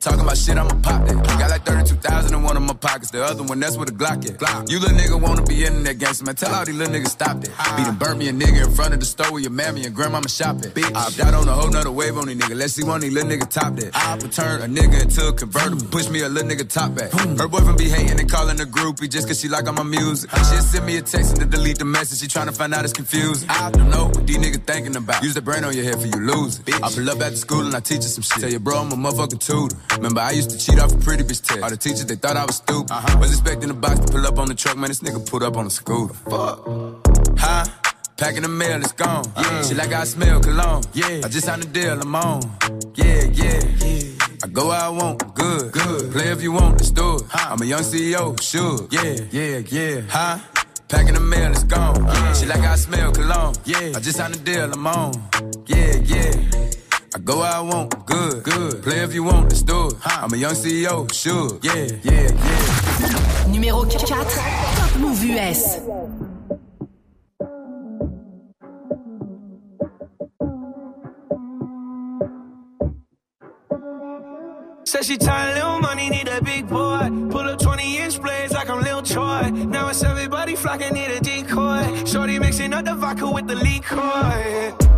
Talking 0.00 0.20
about 0.20 0.38
shit, 0.38 0.56
I'ma 0.56 0.70
pop 0.80 1.06
that. 1.06 1.16
Got 1.38 1.50
like 1.50 1.64
32,000 1.64 2.32
in 2.32 2.42
one 2.44 2.56
of 2.56 2.62
my 2.62 2.72
pockets. 2.72 3.10
The 3.10 3.24
other 3.24 3.42
one, 3.42 3.58
that's 3.58 3.76
where 3.76 3.86
the 3.86 3.92
Glock 3.92 4.24
at. 4.30 4.38
Glock. 4.38 4.70
You 4.70 4.78
little 4.78 4.96
nigga 4.96 5.20
wanna 5.20 5.42
be 5.42 5.64
in 5.64 5.82
that 5.82 5.98
gangster, 5.98 6.24
man. 6.24 6.36
Tell 6.36 6.54
all 6.54 6.64
these 6.64 6.76
little 6.76 6.94
niggas 6.94 7.08
stop 7.08 7.40
that. 7.40 7.76
Beat 7.76 7.86
and 7.88 7.98
burn 7.98 8.16
me 8.16 8.28
a 8.28 8.32
nigga 8.32 8.64
in 8.66 8.74
front 8.74 8.94
of 8.94 9.00
the 9.00 9.06
store 9.06 9.32
where 9.32 9.40
your 9.40 9.50
mammy 9.50 9.84
and 9.84 9.94
grandmama 9.94 10.28
shop 10.28 10.58
at. 10.58 10.72
Bitch. 10.72 10.94
I 10.94 11.10
got 11.18 11.34
on 11.34 11.48
a 11.48 11.52
whole 11.52 11.70
nother 11.70 11.90
wave 11.90 12.16
on 12.16 12.28
these 12.28 12.36
nigga. 12.36 12.54
Let's 12.54 12.74
see 12.74 12.84
one 12.84 12.96
of 12.96 13.02
these 13.02 13.12
little 13.12 13.28
niggas 13.28 13.50
top 13.50 13.74
that. 13.76 13.90
I 13.96 14.14
would 14.14 14.30
turn 14.30 14.62
a 14.62 14.66
nigga 14.66 15.02
into 15.02 15.26
a 15.26 15.32
convertible. 15.32 15.84
Push 15.90 16.10
me 16.10 16.20
a 16.22 16.28
little 16.28 16.48
nigga 16.48 16.68
top 16.68 16.94
back. 16.94 17.10
Her 17.10 17.48
boyfriend 17.48 17.78
be 17.78 17.88
hating 17.88 18.20
and 18.20 18.30
calling 18.30 18.60
a 18.60 18.64
groupie 18.64 19.10
just 19.10 19.26
cause 19.26 19.40
she 19.40 19.48
like 19.48 19.66
all 19.66 19.72
my 19.72 19.82
music. 19.82 20.30
She 20.30 20.56
send 20.62 20.86
me 20.86 20.98
a 20.98 21.02
text 21.02 21.32
and 21.32 21.40
to 21.40 21.56
delete 21.56 21.78
the 21.78 21.84
message. 21.84 22.20
She 22.20 22.28
tryna 22.28 22.56
find 22.56 22.72
out 22.72 22.84
it's 22.84 22.92
confusing. 22.92 23.50
I 23.50 23.72
don't 23.72 23.90
know 23.90 24.06
what 24.06 24.24
these 24.28 24.38
niggas 24.38 24.64
thinking 24.64 24.94
about. 24.94 25.24
Use 25.24 25.34
the 25.34 25.42
brain 25.42 25.64
on 25.64 25.74
your 25.74 25.84
head 25.84 26.00
for 26.00 26.06
you 26.06 26.24
lose 26.24 26.60
it. 26.60 26.72
I 26.74 26.88
pull 26.88 27.10
up 27.10 27.20
after 27.20 27.36
school 27.36 27.66
and 27.66 27.74
I 27.74 27.80
teach 27.80 28.04
her 28.04 28.08
some 28.08 28.22
shit. 28.22 28.40
Tell 28.42 28.50
your 28.50 28.60
bro 28.60 28.78
I'm 28.78 28.92
a 28.92 28.96
motherfucking 28.96 29.40
tutor. 29.40 29.76
Remember 29.96 30.20
I 30.20 30.30
used 30.32 30.50
to 30.50 30.58
cheat 30.58 30.78
off 30.78 30.92
a 30.92 30.98
pretty 30.98 31.24
bitch 31.24 31.42
test. 31.46 31.62
All 31.62 31.70
the 31.70 31.76
teachers 31.76 32.06
they 32.06 32.16
thought 32.16 32.36
I 32.36 32.44
was 32.44 32.56
stupid. 32.56 32.90
Uh-huh. 32.90 33.18
Was 33.18 33.30
expecting 33.30 33.68
the 33.68 33.74
box 33.74 34.00
to 34.00 34.12
pull 34.12 34.26
up 34.26 34.38
on 34.38 34.48
the 34.48 34.54
truck, 34.54 34.76
man. 34.76 34.88
This 34.88 35.00
nigga 35.00 35.28
put 35.28 35.42
up 35.42 35.56
on 35.56 35.66
a 35.66 35.70
scooter. 35.70 36.14
Fuck. 36.14 36.64
Huh? 37.38 37.64
Packing 38.16 38.42
the 38.42 38.48
mail, 38.48 38.80
it's 38.80 38.92
gone. 38.92 39.24
Uh-huh. 39.36 39.42
Yeah. 39.42 39.62
She 39.62 39.74
like 39.74 39.92
I 39.92 40.04
smell 40.04 40.40
cologne. 40.40 40.82
Yeah. 40.92 41.20
I 41.24 41.28
just 41.28 41.46
signed 41.46 41.62
a 41.62 41.66
deal, 41.66 42.00
I'm 42.00 42.14
on. 42.14 42.42
Yeah, 42.94 43.24
yeah, 43.32 43.60
yeah. 43.78 44.02
I 44.42 44.48
go 44.48 44.68
where 44.68 44.80
I 44.80 44.88
want, 44.88 45.34
good, 45.34 45.72
good. 45.72 46.12
Play 46.12 46.28
if 46.28 46.42
you 46.42 46.52
want, 46.52 46.78
let's 46.78 46.90
do 46.90 47.16
it. 47.16 47.22
I'm 47.32 47.62
a 47.62 47.64
young 47.64 47.82
CEO, 47.82 48.36
Suge. 48.36 48.92
Yeah, 48.92 49.24
yeah, 49.30 49.58
yeah. 49.68 50.00
Huh? 50.08 50.38
Packing 50.88 51.14
the 51.14 51.20
mail, 51.20 51.52
it's 51.52 51.64
gone. 51.64 52.02
Uh-huh. 52.02 52.34
She 52.34 52.46
like 52.46 52.60
I 52.60 52.74
smell 52.76 53.12
cologne. 53.12 53.54
Yeah. 53.64 53.92
I 53.94 54.00
just 54.00 54.16
signed 54.16 54.34
a 54.34 54.38
deal, 54.38 54.72
I'm 54.72 54.86
on. 54.86 55.12
Yeah, 55.66 55.96
yeah. 56.04 56.32
I 57.14 57.18
go 57.20 57.38
where 57.38 57.50
I 57.50 57.60
want, 57.60 58.04
good, 58.04 58.42
good. 58.42 58.82
Play 58.82 58.98
if 58.98 59.14
you 59.14 59.24
want, 59.24 59.44
let's 59.44 59.62
do 59.62 59.88
it. 59.88 59.94
I'm 60.04 60.30
a 60.32 60.36
young 60.36 60.52
CEO, 60.52 61.06
Suge. 61.08 61.64
Yeah, 61.64 61.96
yeah, 62.02 62.22
yeah. 62.22 63.48
Numéro 63.48 63.90
4, 63.90 64.06
Top 64.06 64.26
Mouv' 64.98 65.24
US. 65.24 65.80
Said 74.84 75.04
she 75.04 75.16
tired, 75.16 75.54
little 75.54 75.80
money, 75.80 76.10
need 76.10 76.28
a 76.28 76.42
big 76.42 76.68
boy. 76.68 77.08
Pull 77.30 77.48
up 77.48 77.58
20 77.58 77.98
inch 77.98 78.20
blades 78.20 78.52
like 78.52 78.68
I'm 78.68 78.82
Lil 78.82 79.02
Troy. 79.02 79.50
Now 79.50 79.88
it's 79.88 80.02
everybody 80.02 80.56
flocking, 80.56 80.92
need 80.92 81.10
a 81.10 81.20
decoy. 81.20 82.04
Shorty 82.04 82.38
mixing 82.38 82.74
up 82.74 82.84
the 82.84 82.94
vodka 82.94 83.30
with 83.30 83.46
the 83.46 83.54
liquor. 83.54 84.74
G-Wagon, 84.76 84.97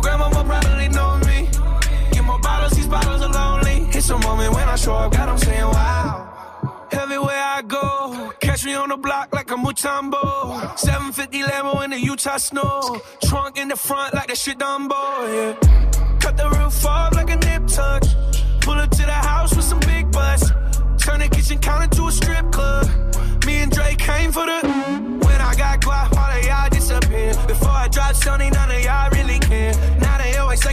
Your 0.00 0.16
grandma 0.16 0.28
will 0.30 0.44
probably 0.44 0.88
know 0.88 1.18
me. 1.26 1.46
Get 2.10 2.24
more 2.24 2.38
bottles, 2.38 2.72
these 2.72 2.86
bottles 2.86 3.20
are 3.20 3.28
lonely. 3.28 3.86
It's 3.94 4.08
a 4.08 4.16
moment 4.16 4.54
when 4.54 4.66
I 4.66 4.74
show 4.74 4.94
up, 4.94 5.12
God, 5.12 5.28
I'm 5.28 5.36
saying 5.36 5.60
wow. 5.60 6.88
Everywhere 6.90 7.36
I 7.36 7.60
go, 7.60 8.32
catch 8.40 8.64
me 8.64 8.72
on 8.72 8.88
the 8.88 8.96
block 8.96 9.28
like 9.34 9.50
a 9.50 9.56
Mutombo. 9.56 10.78
750 10.78 11.42
Lambo 11.42 11.84
in 11.84 11.90
the 11.90 12.00
Utah 12.00 12.38
snow. 12.38 13.02
Trunk 13.24 13.58
in 13.58 13.68
the 13.68 13.76
front 13.76 14.14
like 14.14 14.28
that 14.28 14.38
shit 14.38 14.58
Dumbo, 14.58 15.02
yeah. 15.34 16.18
Cut 16.18 16.38
the 16.38 16.48
roof 16.48 16.86
off 16.86 17.14
like 17.14 17.28
a 17.28 17.36
nip 17.36 17.66
tuck. 17.66 18.02
Pull 18.62 18.78
up 18.80 18.90
to 18.92 19.02
the 19.04 19.12
house 19.12 19.54
with 19.54 19.66
some 19.66 19.80
big 19.80 20.10
butts. 20.10 20.48
Turn 20.96 21.20
the 21.20 21.28
kitchen 21.30 21.58
counter 21.58 21.94
to 21.96 22.06
a 22.06 22.12
strip 22.12 22.50
club. 22.50 22.86
Me 23.44 23.56
and 23.56 23.70
Drake 23.70 23.98
came 23.98 24.32
for 24.32 24.46
the. 24.46 24.60
When 25.26 25.40
I 25.42 25.54
got 25.56 25.82
guap, 25.82 26.16
all 26.16 26.38
of 26.38 26.46
y'all 26.46 26.70
disappear. 26.70 27.34
Before 27.46 27.68
I 27.68 27.88
drop 27.88 28.14
Sony, 28.14 28.50
none 28.50 28.70
of 28.70 28.82
y'all 28.82 29.09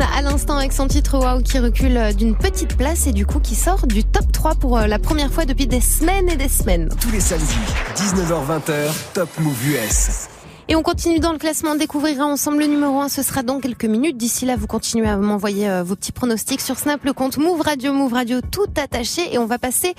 À 0.00 0.22
l'instant 0.22 0.56
avec 0.56 0.72
son 0.72 0.86
titre 0.86 1.18
Wow 1.18 1.42
qui 1.42 1.58
recule 1.58 1.96
euh, 1.96 2.12
d'une 2.12 2.36
petite 2.36 2.76
place 2.76 3.06
et 3.06 3.12
du 3.12 3.26
coup 3.26 3.40
qui 3.40 3.54
sort 3.54 3.86
du 3.86 4.04
top 4.04 4.30
3 4.32 4.54
pour 4.54 4.78
euh, 4.78 4.86
la 4.86 4.98
première 4.98 5.32
fois 5.32 5.44
depuis 5.44 5.66
des 5.66 5.80
semaines 5.80 6.28
et 6.28 6.36
des 6.36 6.48
semaines. 6.48 6.88
Tous 7.00 7.10
les 7.10 7.20
samedis, 7.20 7.44
19h-20h, 7.96 8.90
Top 9.14 9.28
Move 9.40 9.68
US. 9.68 10.27
Et 10.70 10.76
on 10.76 10.82
continue 10.82 11.18
dans 11.18 11.32
le 11.32 11.38
classement, 11.38 11.70
on 11.70 11.76
découvrira 11.76 12.26
ensemble 12.26 12.58
le 12.58 12.66
numéro 12.66 13.00
1, 13.00 13.08
ce 13.08 13.22
sera 13.22 13.42
dans 13.42 13.58
quelques 13.58 13.86
minutes. 13.86 14.18
D'ici 14.18 14.44
là, 14.44 14.54
vous 14.54 14.66
continuez 14.66 15.08
à 15.08 15.16
m'envoyer 15.16 15.66
euh, 15.66 15.82
vos 15.82 15.96
petits 15.96 16.12
pronostics 16.12 16.60
sur 16.60 16.78
Snap, 16.78 17.02
le 17.04 17.14
compte 17.14 17.38
Move 17.38 17.62
Radio, 17.62 17.94
Move 17.94 18.12
Radio, 18.12 18.40
tout 18.42 18.66
attaché. 18.76 19.32
Et 19.32 19.38
on 19.38 19.46
va 19.46 19.58
passer 19.58 19.94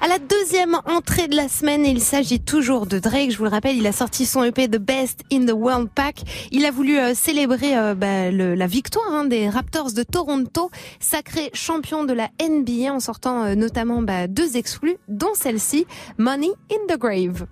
à 0.00 0.08
la 0.08 0.18
deuxième 0.18 0.78
entrée 0.86 1.28
de 1.28 1.36
la 1.36 1.48
semaine. 1.50 1.84
Et 1.84 1.90
il 1.90 2.00
s'agit 2.00 2.40
toujours 2.40 2.86
de 2.86 2.98
Drake. 2.98 3.32
Je 3.32 3.36
vous 3.36 3.44
le 3.44 3.50
rappelle, 3.50 3.76
il 3.76 3.86
a 3.86 3.92
sorti 3.92 4.24
son 4.24 4.42
EP 4.44 4.66
The 4.66 4.78
Best 4.78 5.20
in 5.30 5.44
the 5.44 5.52
World 5.52 5.90
Pack. 5.94 6.22
Il 6.52 6.64
a 6.64 6.70
voulu 6.70 6.98
euh, 6.98 7.12
célébrer 7.14 7.76
euh, 7.76 7.94
bah, 7.94 8.30
le- 8.30 8.54
la 8.54 8.66
victoire 8.66 9.04
hein, 9.12 9.26
des 9.26 9.50
Raptors 9.50 9.92
de 9.92 10.04
Toronto, 10.04 10.70
sacré 11.00 11.50
champion 11.52 12.04
de 12.04 12.14
la 12.14 12.30
NBA 12.40 12.90
en 12.94 13.00
sortant 13.00 13.54
notamment 13.54 14.00
bah, 14.00 14.26
deux 14.26 14.56
exclus, 14.56 14.96
dont 15.06 15.34
celle-ci, 15.34 15.86
Money 16.16 16.48
in 16.72 16.94
the 16.94 16.98
Grave. 16.98 17.44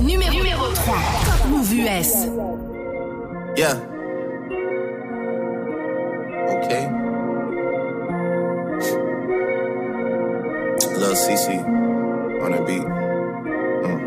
Numéro, 0.00 0.72
3, 0.74 0.92
Top 1.24 1.46
Mouv' 1.48 1.72
US. 1.72 2.26
Yeah. 3.56 3.76
Okay. 6.56 6.88
Lil 10.98 11.14
CC. 11.14 11.84
on 12.44 12.52
the 12.52 12.60
beat. 12.66 12.82
Mm. 13.84 14.00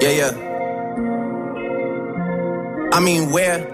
Yeah, 0.00 0.14
yeah. 0.20 0.32
I 2.92 3.00
mean, 3.00 3.30
where 3.30 3.66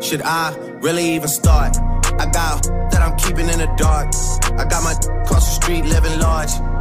should 0.00 0.22
I 0.22 0.54
really 0.80 1.14
even 1.14 1.28
start? 1.28 1.76
I 2.18 2.26
got 2.26 2.62
that 2.90 3.02
I'm 3.02 3.16
keeping 3.16 3.48
in 3.48 3.58
the 3.58 3.68
dark. 3.76 4.08
I 4.58 4.64
got 4.64 4.82
my 4.82 4.92
across 5.22 5.46
the 5.46 5.62
street 5.62 5.84
living 5.84 6.18
large. 6.18 6.50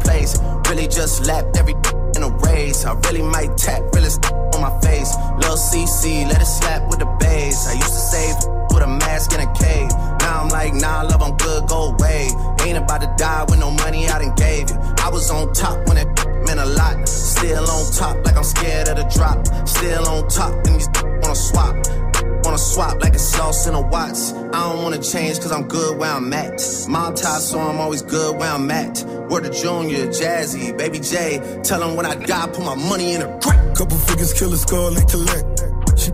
place. 0.00 0.38
Really 0.68 0.88
just 0.88 1.26
lapped 1.26 1.56
every 1.56 1.74
in 2.16 2.22
a 2.22 2.30
race. 2.44 2.84
I 2.84 2.94
really 3.06 3.22
might 3.22 3.56
tap, 3.56 3.82
really 3.94 4.10
on 4.54 4.60
my 4.60 4.74
face. 4.80 5.14
Lil 5.40 5.56
CC, 5.56 6.26
let 6.28 6.40
it 6.40 6.46
slap 6.46 6.88
with 6.88 7.00
the 7.00 7.10
bass. 7.20 7.66
I 7.68 7.72
used 7.72 7.94
to 7.98 8.04
save 8.12 8.36
with 8.72 8.82
a 8.82 8.86
mask 8.86 9.32
in 9.34 9.40
a 9.40 9.52
cave. 9.54 9.90
Now 10.20 10.42
I'm 10.42 10.48
like, 10.48 10.74
nah, 10.74 11.02
love, 11.02 11.22
I'm 11.22 11.36
good, 11.36 11.66
go 11.68 11.94
away. 11.94 12.30
Ain't 12.62 12.78
about 12.78 13.00
to 13.02 13.14
die 13.18 13.44
with 13.48 13.60
no 13.60 13.70
money 13.70 14.08
I 14.08 14.18
done 14.18 14.34
gave 14.36 14.70
you. 14.70 14.76
I 14.98 15.10
was 15.10 15.30
on 15.30 15.52
top 15.52 15.86
when 15.88 15.98
it 15.98 16.06
meant 16.46 16.60
a 16.60 16.66
lot. 16.66 17.08
Still 17.08 17.68
on 17.68 17.92
top, 17.92 18.24
like 18.24 18.36
I'm 18.36 18.44
scared 18.44 18.88
of 18.88 18.96
the 18.96 19.06
drop. 19.14 19.46
Still 19.68 20.06
on 20.08 20.28
top, 20.28 20.52
and 20.66 20.76
these 20.76 20.88
wanna 21.22 21.34
swap. 21.34 22.13
Wanna 22.44 22.58
swap 22.58 23.00
like 23.00 23.14
it's 23.14 23.22
sauce 23.22 23.66
in 23.66 23.74
a 23.74 23.80
Watts. 23.80 24.32
I 24.32 24.68
don't 24.68 24.82
wanna 24.82 25.02
change 25.02 25.40
cause 25.40 25.50
I'm 25.50 25.66
good 25.66 25.98
where 25.98 26.10
I'm 26.10 26.30
at. 26.32 26.60
Mob 26.88 27.16
tie, 27.16 27.38
so 27.38 27.58
I'm 27.58 27.80
always 27.80 28.02
good 28.02 28.36
where 28.36 28.50
I'm 28.50 28.70
at. 28.70 29.02
Word 29.30 29.44
to 29.44 29.50
Junior, 29.50 30.06
Jazzy, 30.08 30.76
Baby 30.76 31.00
J. 31.00 31.40
Tell 31.62 31.80
them 31.80 31.96
when 31.96 32.04
I 32.04 32.14
die, 32.14 32.46
put 32.48 32.60
my 32.64 32.74
money 32.74 33.14
in 33.14 33.22
a 33.22 33.40
crack. 33.40 33.74
Couple 33.74 33.96
figures, 33.96 34.34
kill 34.34 34.52
a 34.52 34.58
skull 34.58 34.94
and 34.94 35.08
collect. 35.08 35.60
She 35.96 36.10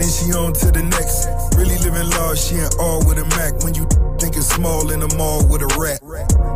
then 0.00 0.08
she 0.08 0.32
on 0.32 0.52
to 0.54 0.72
the 0.72 0.82
next. 0.82 1.28
Really 1.56 1.78
living 1.78 2.10
large, 2.18 2.40
she 2.40 2.56
ain't 2.56 2.74
all 2.80 2.98
with 3.06 3.18
a 3.18 3.26
Mac. 3.38 3.62
When 3.62 3.74
you 3.74 3.86
think 4.18 4.36
it's 4.36 4.48
small 4.48 4.90
in 4.90 5.00
the 5.00 5.14
mall 5.16 5.46
with 5.46 5.62
a 5.62 5.70
rat. 5.78 6.02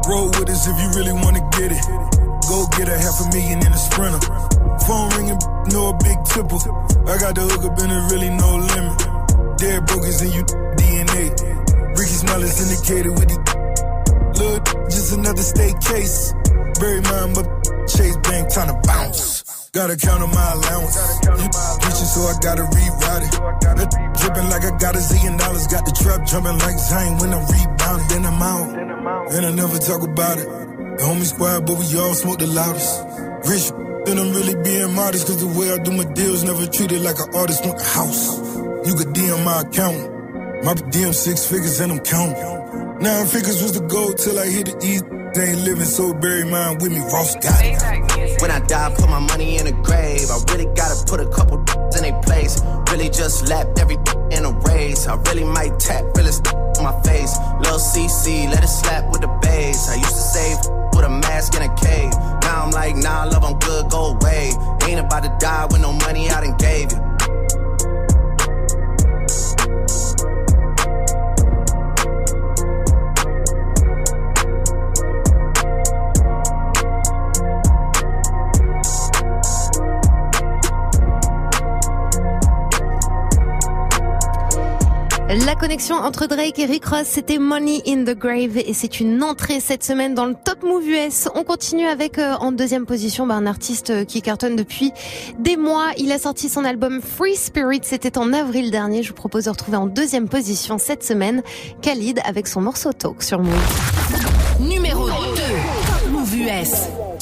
Roll 0.08 0.26
with 0.26 0.50
us 0.50 0.66
if 0.66 0.76
you 0.80 0.88
really 0.98 1.12
wanna 1.12 1.44
get 1.54 1.70
it. 1.70 1.84
Go 2.48 2.66
get 2.76 2.88
a 2.88 2.98
half 2.98 3.20
a 3.22 3.26
million 3.30 3.62
in 3.64 3.72
a 3.72 3.78
sprinter. 3.78 4.20
Phone 4.84 5.08
ringing, 5.16 5.38
no 5.72 5.92
big 5.94 6.18
tipple. 6.24 6.60
I 7.06 7.18
got 7.18 7.34
the 7.34 7.42
hook 7.46 7.64
up 7.64 7.78
and 7.78 7.90
there 7.90 8.06
really 8.10 8.30
no 8.30 8.50
limit. 8.56 8.98
Dead 9.58 9.86
broke 9.86 10.04
is 10.04 10.20
in 10.22 10.32
you 10.32 10.44
DNA. 10.76 11.30
Ricky 11.96 12.16
Smile 12.20 12.42
is 12.42 12.58
indicated 12.58 13.12
with 13.14 13.28
the 13.28 13.38
look, 14.40 14.64
just 14.90 15.12
another 15.12 15.42
state 15.42 15.78
case. 15.80 16.34
Bury 16.80 17.00
mine, 17.00 17.32
but 17.34 17.46
Chase 17.86 18.16
Bank 18.26 18.52
trying 18.52 18.68
to 18.68 18.78
bounce. 18.86 19.70
Gotta 19.74 19.96
count 19.96 20.22
on 20.22 20.30
my 20.30 20.52
allowance. 20.52 20.96
You 21.26 22.06
so 22.14 22.20
I 22.30 22.34
gotta 22.40 22.62
reroute 22.62 23.26
it. 23.26 24.20
Dripping 24.20 24.48
like 24.48 24.64
I 24.64 24.70
got 24.78 24.94
a 24.94 25.02
zillion 25.02 25.38
dollars. 25.38 25.66
Got 25.66 25.84
the 25.84 25.92
trap 25.92 26.26
jumping 26.26 26.58
like 26.58 26.78
Zion 26.78 27.18
when 27.18 27.34
I'm 27.34 27.42
rebounding. 27.42 28.08
Then 28.08 28.26
I'm 28.26 28.42
out. 28.42 28.70
And 29.34 29.46
I 29.46 29.50
never 29.50 29.78
talk 29.78 30.02
about 30.02 30.38
it. 30.38 30.46
The 30.46 31.02
homie 31.02 31.26
squad, 31.26 31.66
but 31.66 31.78
we 31.78 31.86
all 31.98 32.14
smoke 32.14 32.38
the 32.38 32.46
loudest. 32.46 33.02
Rich, 33.50 33.72
then 34.06 34.18
I'm 34.18 34.32
really 34.32 34.54
being 34.62 34.94
modest. 34.94 35.26
Cause 35.26 35.40
the 35.40 35.48
way 35.58 35.72
I 35.72 35.78
do 35.78 35.92
my 35.92 36.04
deals 36.12 36.44
never 36.44 36.66
treated 36.66 37.02
like 37.02 37.18
an 37.18 37.34
artist 37.34 37.64
want 37.64 37.80
a 37.80 37.84
house. 37.84 38.38
You 38.86 38.94
could 38.94 39.14
DM 39.16 39.44
my 39.44 39.60
account. 39.60 40.64
My 40.64 40.74
DM 40.74 41.12
six 41.14 41.44
figures 41.46 41.80
and 41.80 41.92
I'm 41.92 42.00
counting. 42.00 43.00
Nine 43.00 43.26
figures 43.26 43.62
was 43.62 43.72
the 43.72 43.86
goal 43.86 44.12
till 44.12 44.38
I 44.38 44.46
hit 44.46 44.66
the 44.66 44.76
east. 44.84 45.04
They 45.34 45.50
ain't 45.50 45.64
living 45.66 45.84
so 45.84 46.14
bury 46.14 46.44
mine 46.44 46.78
with 46.78 46.92
me. 46.92 47.00
Ross 47.00 47.34
got 47.36 47.58
it. 47.58 48.40
When 48.40 48.50
I 48.50 48.60
die, 48.60 48.94
put 48.96 49.10
my 49.10 49.18
money 49.18 49.58
in 49.58 49.66
a 49.66 49.72
grave. 49.72 50.30
I 50.30 50.38
really 50.52 50.70
gotta 50.74 51.04
put 51.04 51.20
a 51.20 51.28
couple 51.28 51.58
in 51.98 52.04
a 52.04 52.14
place. 52.22 52.62
Really 52.90 53.10
just 53.10 53.48
lapped 53.48 53.78
every 53.80 53.96
in 54.30 54.44
a 54.44 54.52
race. 54.68 55.06
I 55.08 55.16
really 55.28 55.44
might 55.44 55.78
tap, 55.80 56.04
really 56.16 56.30
on 56.78 56.84
my 56.84 56.96
face. 57.02 57.36
Lil 57.60 57.78
CC, 57.78 58.48
let 58.50 58.62
it 58.62 58.68
slap 58.68 59.10
with 59.10 59.22
the 59.22 59.32
bass. 59.42 59.88
I 59.88 59.96
used 59.96 60.14
to 60.14 60.24
save 60.34 60.83
with 60.94 61.04
a 61.04 61.08
mask 61.08 61.54
in 61.54 61.62
a 61.62 61.74
cave. 61.74 62.12
Now 62.42 62.64
I'm 62.64 62.70
like, 62.70 62.96
nah, 62.96 63.24
love, 63.24 63.44
I'm 63.44 63.58
good, 63.58 63.90
go 63.90 64.14
away. 64.14 64.52
Ain't 64.86 65.00
about 65.00 65.24
to 65.24 65.36
die 65.38 65.66
with 65.70 65.80
no 65.80 65.92
money 65.92 66.30
I 66.30 66.40
done 66.40 66.56
gave 66.56 66.92
you. 66.92 67.13
La 85.42 85.56
connexion 85.56 85.96
entre 85.96 86.28
Drake 86.28 86.60
et 86.60 86.64
Rick 86.64 86.84
Ross, 86.84 87.06
c'était 87.06 87.38
Money 87.38 87.82
in 87.88 88.04
the 88.04 88.16
Grave 88.16 88.56
et 88.56 88.72
c'est 88.72 89.00
une 89.00 89.20
entrée 89.20 89.58
cette 89.58 89.82
semaine 89.82 90.14
dans 90.14 90.26
le 90.26 90.34
Top 90.34 90.62
Move 90.62 90.86
US. 90.86 91.28
On 91.34 91.42
continue 91.42 91.88
avec 91.88 92.18
euh, 92.18 92.34
en 92.34 92.52
deuxième 92.52 92.86
position 92.86 93.26
bah, 93.26 93.34
un 93.34 93.46
artiste 93.46 93.90
euh, 93.90 94.04
qui 94.04 94.22
cartonne 94.22 94.54
depuis 94.54 94.92
des 95.40 95.56
mois. 95.56 95.86
Il 95.98 96.12
a 96.12 96.20
sorti 96.20 96.48
son 96.48 96.64
album 96.64 97.00
Free 97.00 97.34
Spirit, 97.34 97.80
c'était 97.82 98.16
en 98.16 98.32
avril 98.32 98.70
dernier. 98.70 99.02
Je 99.02 99.08
vous 99.08 99.14
propose 99.14 99.46
de 99.46 99.50
retrouver 99.50 99.76
en 99.76 99.86
deuxième 99.86 100.28
position 100.28 100.78
cette 100.78 101.02
semaine 101.02 101.42
Khalid 101.82 102.20
avec 102.24 102.46
son 102.46 102.60
morceau 102.60 102.92
Talk 102.92 103.20
sur 103.20 103.40
Move. 103.40 104.60
Numéro 104.60 105.08
2. 105.08 105.14
Top 105.14 106.10
Move 106.12 106.34
US. 106.36 107.13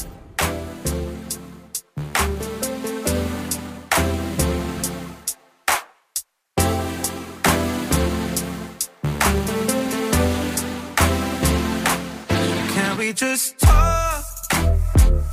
Just 13.32 13.58
talk? 13.60 14.24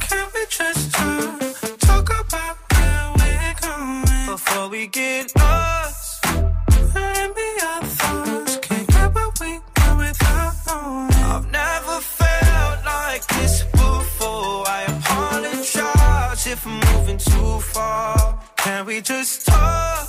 Can 0.08 0.28
we 0.34 0.46
just 0.50 0.94
talk? 0.94 1.42
Talk 1.80 2.08
about 2.22 2.58
where 2.72 3.12
we're 3.20 3.56
going 3.60 4.26
before 4.26 4.70
we 4.70 4.88
get 4.88 5.36
lost. 5.36 6.26
And 6.26 7.36
be 7.36 7.50
our 7.70 7.84
thoughts. 8.00 8.58
Can't 8.62 8.88
get 8.88 9.14
what 9.14 9.40
we 9.42 9.60
want 9.76 9.98
without 10.00 10.54
knowing. 10.66 11.14
I've 11.34 11.52
never 11.52 12.00
felt 12.20 12.86
like 12.86 13.28
this 13.36 13.64
before. 13.64 14.64
I 14.78 14.82
apologize 14.96 16.48
if 16.48 16.66
I'm 16.66 16.80
moving 16.94 17.18
too 17.18 17.60
far. 17.60 18.40
Can 18.56 18.86
we 18.86 19.02
just 19.02 19.46
talk? 19.46 20.09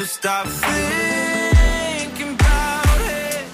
So 0.00 0.06
stop 0.06 0.46
thinking 0.46 2.32
about 2.32 3.00
it. 3.02 3.44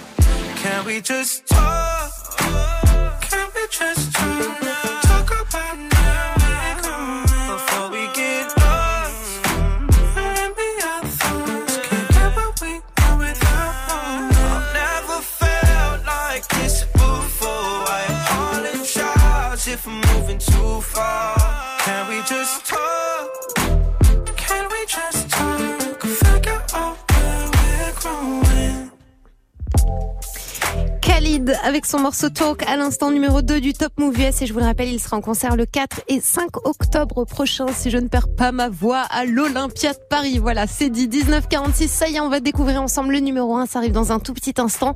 Can 0.55 0.85
we 0.85 1.01
just 1.01 1.45
talk? 1.49 2.39
Can 3.23 3.49
we 3.53 3.67
just 3.69 4.15
talk? 4.15 5.06
Khalid 31.17 31.57
avec 31.65 31.87
son 31.87 32.01
morceau 32.01 32.29
Talk 32.29 32.63
à 32.69 32.77
l'instant 32.77 33.11
numéro 33.11 33.41
2 33.41 33.59
du 33.59 33.73
Top 33.73 33.91
Move 33.97 34.21
US 34.21 34.43
et 34.43 34.47
je 34.47 34.53
vous 34.53 34.59
le 34.59 34.67
rappelle, 34.67 34.91
il 34.91 35.01
sera 35.01 35.17
en 35.17 35.23
concert 35.23 35.57
le 35.57 35.65
4 35.65 36.03
et 36.09 36.21
5 36.21 36.67
octobre 36.67 37.25
prochain 37.25 37.69
si 37.75 37.91
je 37.91 37.97
ne 37.97 38.07
perds 38.07 38.29
pas 38.29 38.53
ma 38.53 38.69
voix 38.69 38.99
à 39.09 39.25
l'Olympia 39.25 39.95
de 39.95 39.99
Paris. 40.11 40.39
Voilà, 40.39 40.67
c'est 40.67 40.91
dit 40.91 41.09
1946. 41.09 41.89
Ça 41.89 42.09
y 42.09 42.17
est, 42.17 42.21
on 42.21 42.29
va 42.29 42.41
découvrir 42.41 42.83
ensemble 42.83 43.15
le 43.15 43.21
numéro 43.21 43.57
1. 43.57 43.65
Ça 43.65 43.79
arrive 43.79 43.93
dans 43.93 44.13
un 44.13 44.19
tout 44.19 44.35
petit 44.35 44.53
instant 44.59 44.93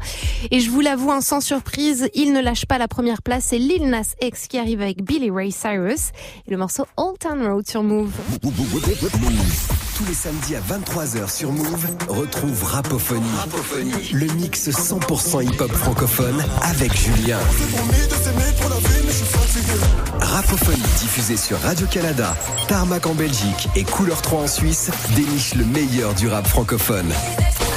et 0.50 0.60
je 0.60 0.68
vous 0.68 0.82
l'avoue, 0.82 1.10
hein, 1.10 1.22
sans 1.22 1.40
surprise, 1.40 2.10
il 2.12 2.34
ne 2.34 2.42
lâche 2.42 2.66
pas 2.66 2.76
la 2.76 2.86
première 2.86 3.22
place. 3.22 3.46
C'est 3.46 3.58
Lil 3.58 3.88
Nas 3.88 4.12
X 4.20 4.46
qui 4.46 4.58
arrive 4.58 4.82
avec 4.82 5.02
Billy 5.02 5.30
Ray 5.30 5.50
Cyrus 5.50 6.10
et 6.46 6.50
le 6.50 6.58
morceau 6.58 6.84
Old 6.98 7.18
Town 7.18 7.42
Road 7.46 7.66
sur 7.66 7.82
Move. 7.82 8.12
Tous 10.00 10.06
les 10.06 10.14
samedis 10.14 10.56
à 10.56 10.60
23h 10.60 11.30
sur 11.30 11.52
Move, 11.52 11.86
retrouve 12.08 12.64
Rapophonie. 12.64 13.20
Le 14.14 14.32
mix 14.32 14.70
100% 14.70 15.44
hip-hop 15.44 15.70
francophone 15.70 16.42
avec 16.62 16.96
Julien. 16.96 17.38
Rapophonie 20.18 20.80
diffusée 21.00 21.36
sur 21.36 21.60
Radio-Canada, 21.60 22.34
Tarmac 22.66 23.06
en 23.06 23.14
Belgique 23.14 23.68
et 23.76 23.84
Couleur 23.84 24.22
3 24.22 24.40
en 24.40 24.48
Suisse 24.48 24.90
déniche 25.14 25.54
le 25.54 25.66
meilleur 25.66 26.14
du 26.14 26.28
rap 26.28 26.46
francophone. 26.46 27.12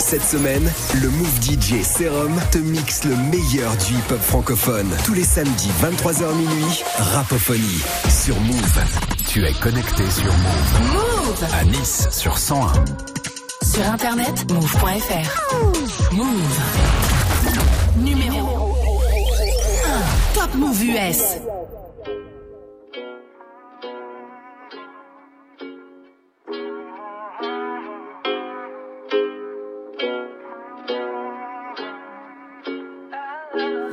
Cette 0.05 0.25
semaine, 0.25 0.69
le 1.01 1.09
Move 1.09 1.41
DJ 1.41 1.81
Serum 1.81 2.37
te 2.51 2.57
mixe 2.57 3.05
le 3.05 3.15
meilleur 3.15 3.71
du 3.77 3.93
hip-hop 3.93 4.19
francophone. 4.19 4.89
Tous 5.05 5.13
les 5.13 5.23
samedis 5.23 5.71
23h 5.81 6.35
minuit, 6.35 6.83
Rapophonie 6.99 7.81
sur 8.09 8.37
Move. 8.41 8.79
Tu 9.29 9.45
es 9.45 9.53
connecté 9.53 10.03
sur 10.11 10.25
Move. 10.25 10.91
Move 10.91 11.47
À 11.53 11.63
Nice 11.63 12.09
sur 12.11 12.37
101. 12.37 12.73
Sur 13.65 13.85
internet, 13.89 14.51
move.fr. 14.51 16.11
Move. 16.11 16.59
Numéro 17.97 18.75
1. 19.85 20.33
Top 20.33 20.53
Move 20.55 20.83
US. 20.83 21.37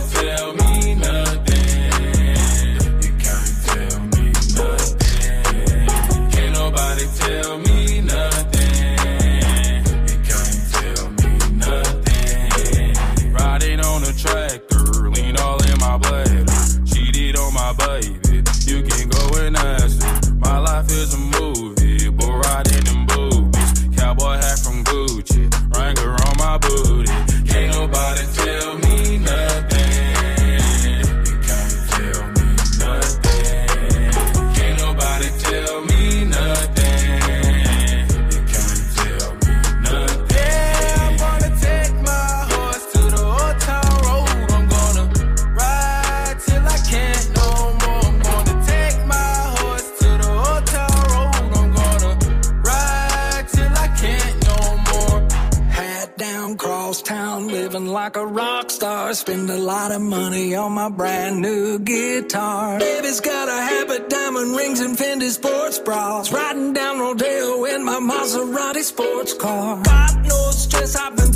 now. 0.00 0.65
Bras. 65.86 66.32
Riding 66.32 66.72
down 66.74 66.98
Rodeo 66.98 67.64
in 67.64 67.84
my 67.84 67.98
Maserati 68.00 68.82
sports 68.82 69.32
car. 69.32 69.80
Got 69.82 70.16
no 70.24 70.50
stress, 70.50 70.96
I've 70.96 71.16
been 71.16 71.32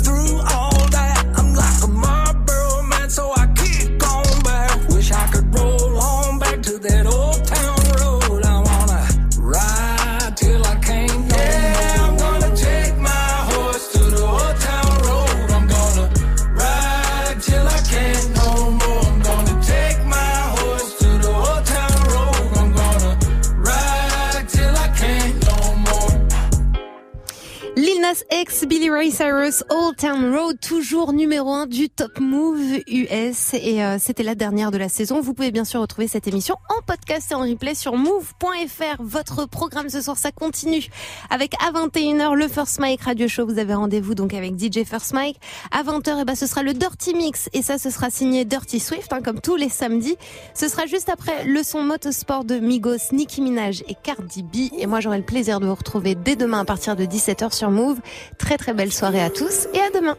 Ray 29.01 29.09
Cyrus, 29.09 29.63
Old 29.91 29.97
Town 29.97 30.33
Road, 30.33 30.57
toujours 30.61 31.11
numéro 31.11 31.51
1 31.51 31.65
du 31.65 31.89
Top 31.89 32.19
Move 32.19 32.79
US. 32.87 33.53
Et 33.55 33.83
euh, 33.83 33.97
c'était 33.99 34.23
la 34.23 34.35
dernière 34.35 34.71
de 34.71 34.77
la 34.77 34.87
saison. 34.87 35.19
Vous 35.19 35.33
pouvez 35.33 35.51
bien 35.51 35.65
sûr 35.65 35.81
retrouver 35.81 36.07
cette 36.07 36.27
émission 36.27 36.55
en 36.69 36.81
podcast 36.81 37.31
et 37.31 37.35
en 37.35 37.41
replay 37.41 37.75
sur 37.75 37.97
move.fr. 37.97 39.01
Votre 39.01 39.47
programme 39.47 39.89
ce 39.89 40.01
soir, 40.01 40.17
ça 40.17 40.31
continue 40.31 40.85
avec 41.29 41.55
à 41.61 41.71
21h 41.73 42.35
le 42.35 42.47
First 42.47 42.79
Mike 42.79 43.01
Radio 43.01 43.27
Show. 43.27 43.45
Vous 43.45 43.59
avez 43.59 43.73
rendez-vous 43.73 44.15
donc 44.15 44.33
avec 44.33 44.57
DJ 44.57 44.85
First 44.85 45.13
Mike. 45.13 45.37
À 45.71 45.83
20h, 45.83 46.21
et 46.21 46.25
ben, 46.25 46.35
ce 46.35 46.45
sera 46.45 46.63
le 46.63 46.73
Dirty 46.73 47.13
Mix. 47.13 47.49
Et 47.51 47.61
ça, 47.61 47.77
ce 47.77 47.89
sera 47.89 48.09
signé 48.09 48.45
Dirty 48.45 48.79
Swift, 48.79 49.11
hein, 49.11 49.21
comme 49.21 49.41
tous 49.41 49.57
les 49.57 49.69
samedis. 49.69 50.15
Ce 50.53 50.69
sera 50.69 50.85
juste 50.85 51.09
après 51.09 51.43
le 51.43 51.63
son 51.63 51.81
motosport 51.81 52.45
de 52.45 52.59
Migos, 52.59 53.11
Nicki 53.11 53.41
Minaj 53.41 53.83
et 53.89 53.95
Cardi 54.01 54.43
B. 54.43 54.73
Et 54.77 54.85
moi, 54.85 55.01
j'aurai 55.01 55.17
le 55.17 55.25
plaisir 55.25 55.59
de 55.59 55.65
vous 55.65 55.75
retrouver 55.75 56.15
dès 56.15 56.37
demain 56.37 56.59
à 56.59 56.65
partir 56.65 56.95
de 56.95 57.03
17h 57.03 57.53
sur 57.53 57.71
Move. 57.71 57.99
Très 58.37 58.57
très 58.57 58.73
belle 58.73 58.93
soirée 58.93 59.21
à 59.21 59.29
tous 59.29 59.67
demain. 59.89 60.15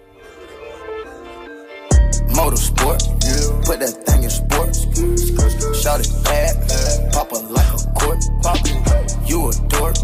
Motorsport, 2.35 3.01
put 3.65 3.79
that 3.81 3.95
thing 4.07 4.25
in 4.25 4.31
sports. 4.31 4.87
Shout 5.83 6.01
it 6.01 6.11
bad, 6.25 6.57
pop 7.13 7.31
it 7.33 7.45
like 7.51 7.71
a 7.75 7.79
court. 7.93 8.19
You 9.27 9.49
a 9.49 9.53
dork, 9.69 9.97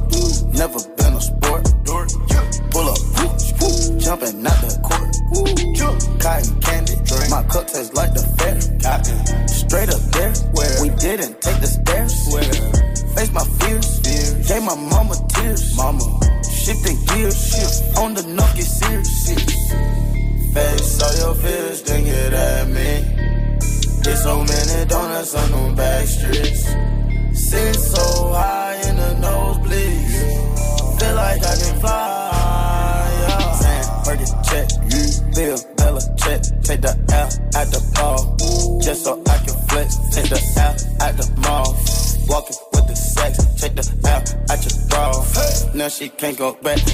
can't 46.19 46.37
go 46.37 46.53
back. 46.55 46.88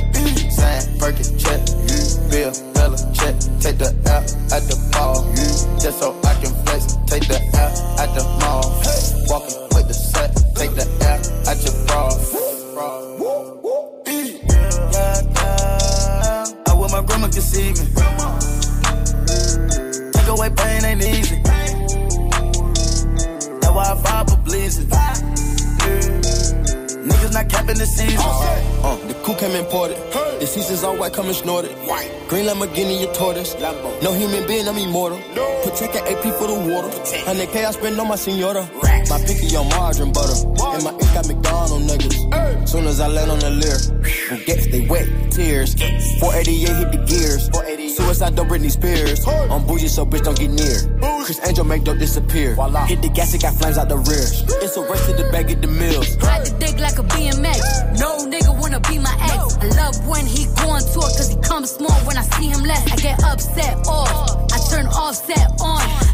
Your 33.60 33.72
tortoise. 33.72 34.02
No 34.02 34.12
human 34.12 34.46
being, 34.46 34.68
I'm 34.68 34.76
immortal. 34.78 35.18
Protect 35.62 35.96
an 35.96 36.02
AP 36.06 36.22
for 36.38 36.46
the 36.46 36.58
water. 36.72 36.88
100K 36.88 37.64
I 37.64 37.70
spend 37.70 37.98
on 38.00 38.08
my 38.08 38.16
senora. 38.16 38.68
My 39.08 39.18
picky 39.24 39.54
on 39.56 39.68
margarine 39.68 40.12
butter. 40.12 40.36
And 40.74 40.84
my 40.84 40.92
ink 40.92 41.14
got 41.14 41.28
McDonald 41.28 41.82
niggas. 41.82 42.68
Soon 42.68 42.86
as 42.86 43.00
I 43.00 43.08
land 43.08 43.30
on 43.30 43.38
the 43.38 43.50
Lear, 43.50 43.76
Bugatti, 44.28 44.70
they 44.70 44.86
wet, 44.88 45.06
tears. 45.30 45.74
488 46.20 46.76
hit 46.76 46.92
the 46.92 46.98
gears. 47.06 47.50
Suicide, 47.96 48.34
don't 48.34 48.48
Britney 48.48 48.70
Spears. 48.70 49.26
I'm 49.26 49.66
bougie, 49.66 49.88
so 49.88 50.04
bitch 50.04 50.24
don't 50.24 50.38
get 50.38 50.50
near. 50.50 50.98
Criss 51.24 51.40
Angel 51.46 51.64
make 51.64 51.84
dope 51.84 51.98
disappear. 51.98 52.56
Hit 52.86 53.02
the 53.02 53.08
gas, 53.08 53.34
it 53.34 53.42
got 53.42 53.54
flames 53.54 53.78
out 53.78 53.88
the 53.88 53.96
rear. 53.96 54.26
It's 54.62 54.76
a 54.76 54.82
race 54.82 55.06
to 55.06 55.12
the 55.12 55.30
bag 55.30 55.50
of 55.50 55.62
the 55.62 55.68
mills. 55.68 56.16
Ride 56.18 56.46
the 56.46 56.58
dick 56.58 56.78
like 56.80 56.98
a 56.98 57.04
BMX. 57.04 57.98
No 58.00 58.26
nigga 58.26 58.58
wanna 58.60 58.80
be 58.80 58.98
my 58.98 59.14
ex. 59.20 59.56
I 59.60 59.66
love 59.80 60.08
when 60.08 60.26
he 60.26 60.46
go 60.58 60.74
to 60.74 60.82
tour 60.92 61.02
cause 61.02 61.28
he 61.28 61.36
comes 61.36 61.70
small 61.70 61.73
when 61.73 61.73
I 61.73 61.73
see 62.44 62.50
him 62.50 62.64
less. 62.64 62.92
I 62.92 62.96
get 62.96 63.22
upset 63.24 63.76
off. 63.86 64.52
I 64.52 64.58
turn 64.70 64.86
Offset 64.86 65.50
on. 65.60 66.13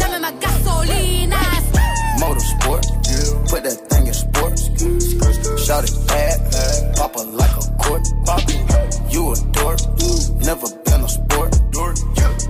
Dame 0.01 0.21
my 0.21 0.31
gasolina. 0.41 1.41
Motorsport. 2.17 2.83
Put 3.49 3.63
that 3.63 3.77
thing 3.89 4.07
in 4.07 4.13
sports. 4.13 4.63
Shout 5.65 5.83
it 5.85 5.93
bad. 6.07 6.95
Pop 6.95 7.15
her 7.15 7.25
like 7.25 7.51
a 7.51 7.65
court. 7.77 8.07
You 9.13 9.31
a 9.31 9.35
dork. 9.53 9.79
Never 10.41 10.67
been 10.85 11.01
a 11.01 11.09
sport. 11.09 11.51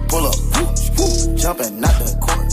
Pull 0.08 0.26
up. 0.28 0.40
Jumping 1.36 1.84
out 1.84 1.98
the 2.00 2.08
court. 2.22 2.48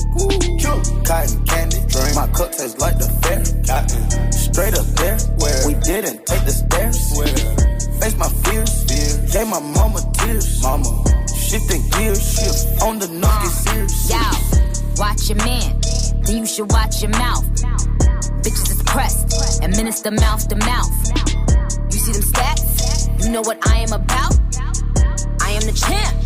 Cotton 1.06 1.44
candy. 1.44 1.80
My 2.14 2.26
cup 2.28 2.50
tastes 2.52 2.78
like 2.78 2.98
the 2.98 3.08
fair. 3.22 3.44
Cotton. 3.68 4.32
Straight 4.32 4.74
up 4.74 4.86
there. 4.98 5.18
Where? 5.38 5.66
We 5.66 5.74
didn't 5.74 6.26
take 6.26 6.44
the 6.44 6.50
stairs. 6.50 6.98
Face 8.00 8.16
my 8.16 8.28
fears. 8.42 8.84
Gave 9.32 9.46
my 9.48 9.60
mama 9.60 10.00
tears. 10.14 10.62
Mama. 10.62 10.90
Shifting 11.36 11.82
gears. 11.90 12.22
Shift 12.34 12.82
on 12.82 12.98
the 12.98 13.08
knock. 13.08 13.42
Get 13.42 13.50
serious. 13.50 14.10
Yo, 14.10 14.16
watch 14.98 15.28
your 15.28 15.38
man, 15.38 15.78
then 16.22 16.38
you 16.38 16.46
should 16.46 16.70
watch 16.72 17.02
your 17.02 17.10
mouth. 17.10 17.44
Bitches 18.42 18.70
is 18.70 18.82
pressed, 18.84 19.62
administer 19.62 20.10
mouth 20.10 20.48
to 20.48 20.56
mouth. 20.56 20.90
You 21.92 21.98
see 21.98 22.12
them 22.12 22.22
stats? 22.22 23.24
You 23.24 23.30
know 23.30 23.42
what 23.42 23.64
I 23.68 23.78
am 23.78 23.92
about? 23.92 24.34
I 25.40 25.50
am 25.52 25.62
the 25.62 25.72
champ. 25.72 26.16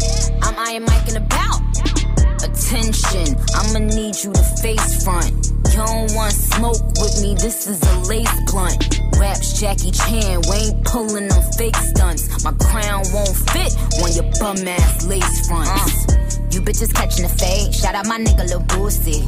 I'm 0.43 0.55
Iron 0.59 0.85
Mike 0.85 1.09
and 1.09 1.19
about. 1.19 1.61
Attention, 2.43 3.37
I'ma 3.55 3.79
need 3.79 4.17
you 4.25 4.33
to 4.33 4.45
face 4.63 5.05
front. 5.05 5.33
You 5.69 5.77
don't 5.77 6.15
want 6.15 6.33
smoke 6.33 6.83
with 6.97 7.23
me, 7.23 7.35
this 7.35 7.67
is 7.67 7.83
a 7.83 7.99
lace 8.09 8.51
blunt. 8.51 9.01
Raps 9.19 9.61
Jackie 9.61 9.91
Chan, 9.91 10.43
we 10.49 10.57
ain't 10.57 10.85
pulling 10.85 11.29
them 11.29 11.43
fake 11.59 11.77
stunts. 11.77 12.43
My 12.45 12.53
crown 12.53 13.05
won't 13.13 13.37
fit 13.53 13.77
on 14.03 14.13
your 14.13 14.29
bum 14.41 14.67
ass 14.67 15.07
lace 15.07 15.47
fronts. 15.47 16.09
Uh. 16.09 16.32
You 16.53 16.61
bitches 16.61 16.93
catching 16.93 17.23
the 17.23 17.31
fade, 17.31 17.75
shout 17.75 17.95
out 17.95 18.07
my 18.07 18.19
nigga 18.19 18.47
Lil 18.47 18.61
Boosie. 18.61 19.25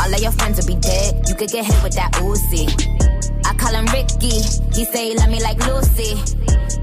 All 0.00 0.14
of 0.14 0.18
your 0.18 0.32
friends 0.32 0.58
will 0.58 0.66
be 0.66 0.80
dead, 0.80 1.28
you 1.28 1.34
could 1.34 1.50
get 1.50 1.66
hit 1.66 1.82
with 1.82 1.92
that 1.92 2.10
Uzi. 2.24 2.64
I 3.48 3.54
call 3.54 3.72
him 3.72 3.86
Ricky, 3.86 4.42
he 4.76 4.84
say 4.84 5.08
he 5.08 5.16
love 5.16 5.30
me 5.30 5.42
like 5.42 5.58
Lucy. 5.66 6.14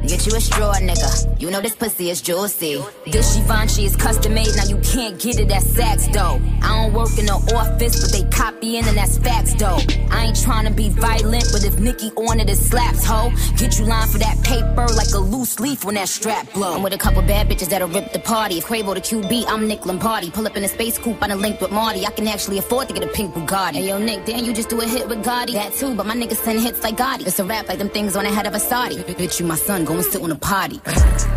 Get 0.08 0.28
you 0.28 0.36
a 0.36 0.42
straw, 0.42 0.74
nigga. 0.76 1.42
You 1.42 1.50
know 1.50 1.62
this 1.62 1.76
pussy 1.76 2.10
is 2.10 2.22
juicy. 2.22 2.80
This 3.08 3.36
Givenchy 3.36 3.86
is 3.86 3.96
custom 3.96 4.36
made, 4.36 4.56
now 4.56 4.66
you 4.66 4.78
can't 4.78 5.20
get 5.20 5.40
it 5.40 5.52
at 5.52 5.64
Saks 5.64 6.12
though. 6.14 6.40
I 6.62 6.84
don't 6.84 6.94
work 6.94 7.18
in 7.18 7.26
the 7.26 7.34
office, 7.56 8.02
but 8.02 8.12
they 8.12 8.24
copying 8.30 8.86
and 8.86 8.98
that's 8.98 9.18
facts 9.18 9.54
though. 9.56 9.80
I 10.12 10.26
ain't 10.26 10.42
trying 10.42 10.66
to 10.66 10.74
be 10.74 10.90
violent, 10.90 11.46
but 11.52 11.66
if 11.66 11.80
Nicki 11.80 12.12
on 12.12 12.40
it, 12.40 12.50
it 12.50 12.58
slaps, 12.58 13.04
ho. 13.04 13.32
Get 13.58 13.80
you 13.80 13.86
lined 13.86 14.12
for 14.12 14.20
that 14.20 14.42
paper 14.44 14.86
like 14.94 15.10
a 15.14 15.18
loose 15.18 15.60
leaf 15.60 15.84
when 15.84 15.96
that 15.96 16.08
strap 16.08 16.54
blow. 16.54 16.76
I'm 16.76 16.84
with 16.84 16.94
a 16.94 16.98
couple 16.98 17.22
bad 17.24 17.50
bitches 17.50 17.70
that'll 17.70 17.88
rip 17.88 18.12
the 18.12 18.20
party. 18.20 18.60
If 18.60 18.66
Quavo 18.66 18.94
the 18.94 19.02
QB, 19.02 19.46
I'm 19.48 19.68
Nick 19.68 19.86
Lombardi. 19.86 20.30
Pull 20.30 20.46
up 20.46 20.56
in 20.56 20.64
a 20.64 20.68
space 20.68 21.00
coupe, 21.00 21.22
I 21.22 21.28
done 21.28 21.42
linked 21.42 21.62
with 21.62 21.72
Marty. 21.72 22.06
I 22.06 22.12
can 22.12 22.28
actually 22.28 22.60
afford 22.60 22.88
to 22.90 22.94
get 22.94 23.04
a 23.04 23.08
pink 23.08 23.34
Bugatti. 23.34 23.76
Hey 23.76 23.88
yo, 23.88 23.98
Nick, 23.98 24.26
damn, 24.26 24.46
you 24.46 24.54
just 24.54 24.70
do 24.70 24.80
a 24.82 24.86
hit 24.86 25.08
with 25.08 25.24
Gotti. 25.24 25.54
That 25.54 25.74
too, 25.74 25.96
but 25.96 26.06
my 26.06 26.16
niggas 26.16 26.38
send 26.38 26.55
hits 26.60 26.84
like 26.84 26.98
Gotti. 26.98 27.28
It's 27.28 27.40
a 27.40 27.44
rap 27.44 27.68
like 27.68 27.80
them 27.80 27.90
things 27.90 28.16
on 28.16 28.24
the 28.24 28.30
head 28.32 28.46
of 28.48 28.54
a 28.54 28.60
Saudi. 28.60 28.98
Bitch, 28.98 29.40
you 29.40 29.46
my 29.46 29.56
son, 29.56 29.86
go 29.86 29.94
and 29.94 30.04
sit 30.04 30.22
on 30.22 30.32
a 30.32 30.36
potty. 30.36 30.80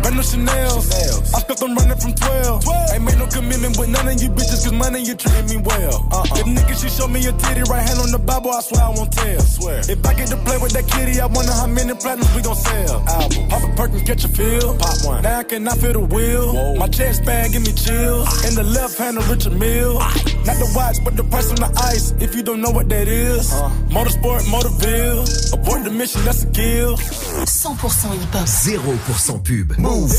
Run 0.03 0.15
the 0.17 0.23
Chanel's. 0.23 0.89
I 1.33 1.39
spent 1.39 1.59
them 1.59 1.75
running 1.75 1.97
from 1.97 2.13
12. 2.13 2.63
Ain't 2.93 3.03
made 3.03 3.17
no 3.17 3.27
commitment 3.27 3.77
with 3.77 3.89
none 3.89 4.07
of 4.07 4.21
you 4.21 4.29
bitches, 4.29 4.63
cause 4.63 4.73
money 4.73 5.03
you 5.03 5.15
treating 5.15 5.47
me 5.49 5.57
well. 5.63 6.07
uh 6.11 6.23
If 6.35 6.45
niggas 6.45 6.81
she 6.81 6.89
show 6.89 7.07
me 7.07 7.25
a 7.27 7.31
titty, 7.33 7.63
right 7.69 7.81
hand 7.87 7.99
on 7.99 8.11
the 8.11 8.19
Bible, 8.19 8.51
I 8.51 8.61
swear 8.61 8.83
I 8.83 8.89
won't 8.89 9.11
tell. 9.11 9.39
Swear. 9.41 9.79
If 9.79 10.05
I 10.05 10.13
get 10.13 10.27
to 10.29 10.37
play 10.37 10.57
with 10.57 10.73
that 10.73 10.87
kitty, 10.87 11.19
I 11.19 11.25
wonder 11.25 11.51
how 11.51 11.67
many 11.67 11.93
platinums 11.93 12.33
we 12.35 12.41
gon' 12.41 12.55
sell. 12.55 13.03
Album. 13.07 13.49
Pop 13.49 13.63
a 13.63 13.69
perk 13.75 13.91
and 13.91 14.05
catch 14.05 14.23
a 14.23 14.27
feel. 14.29 14.77
Pop 14.77 14.97
one. 15.05 15.21
Now 15.23 15.39
I 15.39 15.43
cannot 15.43 15.77
feel 15.77 15.93
the 15.93 15.99
wheel. 15.99 16.75
My 16.77 16.87
chest 16.87 17.25
bag 17.25 17.51
give 17.51 17.63
me 17.63 17.73
chills. 17.73 18.27
In 18.47 18.55
the 18.55 18.63
left 18.63 18.97
hand 18.97 19.17
of 19.17 19.29
Richard 19.29 19.53
Mille. 19.57 19.99
Not 20.47 20.57
the 20.61 20.71
watch, 20.75 20.97
but 21.03 21.15
the 21.15 21.23
price 21.23 21.49
on 21.49 21.57
the 21.57 21.71
ice. 21.93 22.11
If 22.19 22.35
you 22.35 22.43
don't 22.43 22.61
know 22.61 22.71
what 22.71 22.89
that 22.89 23.07
is. 23.07 23.51
Motorsport, 23.89 24.41
Motorville. 24.53 25.08
Abort 25.53 25.83
the 25.83 25.91
mission, 25.91 26.23
that's 26.23 26.43
a 26.43 26.47
kill. 26.51 26.95
100% 26.97 28.13
hip-hop. 28.19 28.47
0% 28.47 29.43
pub. 29.45 29.77
Move. 29.79 30.13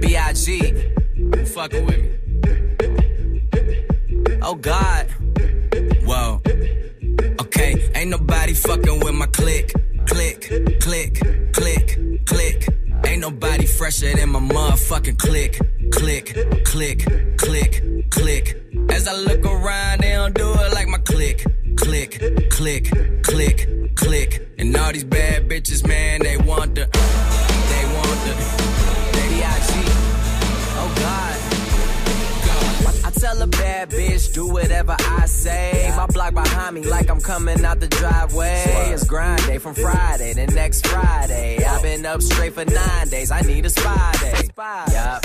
B.I.G. 0.00 0.46
Fucking 1.46 1.86
with 1.86 2.00
me. 2.02 2.10
Oh 4.42 4.54
God. 4.54 5.06
Whoa. 6.04 6.40
Okay, 7.40 7.90
ain't 7.94 8.10
nobody 8.10 8.54
fucking 8.54 9.00
with 9.00 9.14
my 9.14 9.26
click. 9.26 9.72
Click, 10.06 10.40
click, 10.80 11.20
click, 11.52 11.98
click. 12.26 12.75
Ain't 13.04 13.20
nobody 13.20 13.66
fresher 13.66 14.14
than 14.14 14.30
my 14.30 14.40
motherfucking 14.40 15.18
click. 15.18 15.58
Click, 15.92 16.26
click, 16.64 17.04
click, 17.36 18.10
click. 18.10 18.62
As 18.90 19.06
I 19.08 19.14
look 19.14 19.44
around, 19.44 20.00
they 20.00 20.12
don't 20.12 20.34
do 20.34 20.52
it 20.52 20.72
like 20.72 20.88
my 20.88 20.98
click. 20.98 21.44
Click, 21.76 22.50
click, 22.50 22.90
click, 23.22 23.96
click. 23.96 24.48
And 24.58 24.76
all 24.76 24.92
these 24.92 25.04
bad 25.04 25.48
bitches, 25.48 25.86
man, 25.86 26.20
they 26.22 26.36
want 26.36 26.74
the. 26.74 26.86
They 26.86 27.84
want 27.94 28.20
the. 28.24 28.56
I 29.48 29.60
Oh 30.78 30.94
God. 30.96 31.25
Tell 33.18 33.40
a 33.40 33.46
bad 33.46 33.90
bitch, 33.90 34.34
do 34.34 34.46
whatever 34.48 34.94
I 34.98 35.24
say. 35.26 35.92
My 35.96 36.06
block 36.06 36.34
behind 36.34 36.74
me 36.74 36.82
like 36.82 37.08
I'm 37.08 37.20
coming 37.20 37.64
out 37.64 37.80
the 37.80 37.88
driveway. 37.88 38.64
It's 38.92 39.04
grind 39.04 39.44
day 39.46 39.58
from 39.58 39.74
Friday 39.74 40.34
to 40.34 40.46
next 40.48 40.86
Friday. 40.86 41.64
I've 41.64 41.82
been 41.82 42.04
up 42.04 42.20
straight 42.20 42.52
for 42.52 42.64
nine 42.64 43.08
days. 43.08 43.30
I 43.30 43.40
need 43.40 43.64
a 43.64 43.70
spy 43.70 44.12
day. 44.20 44.48
Yup. 44.92 45.24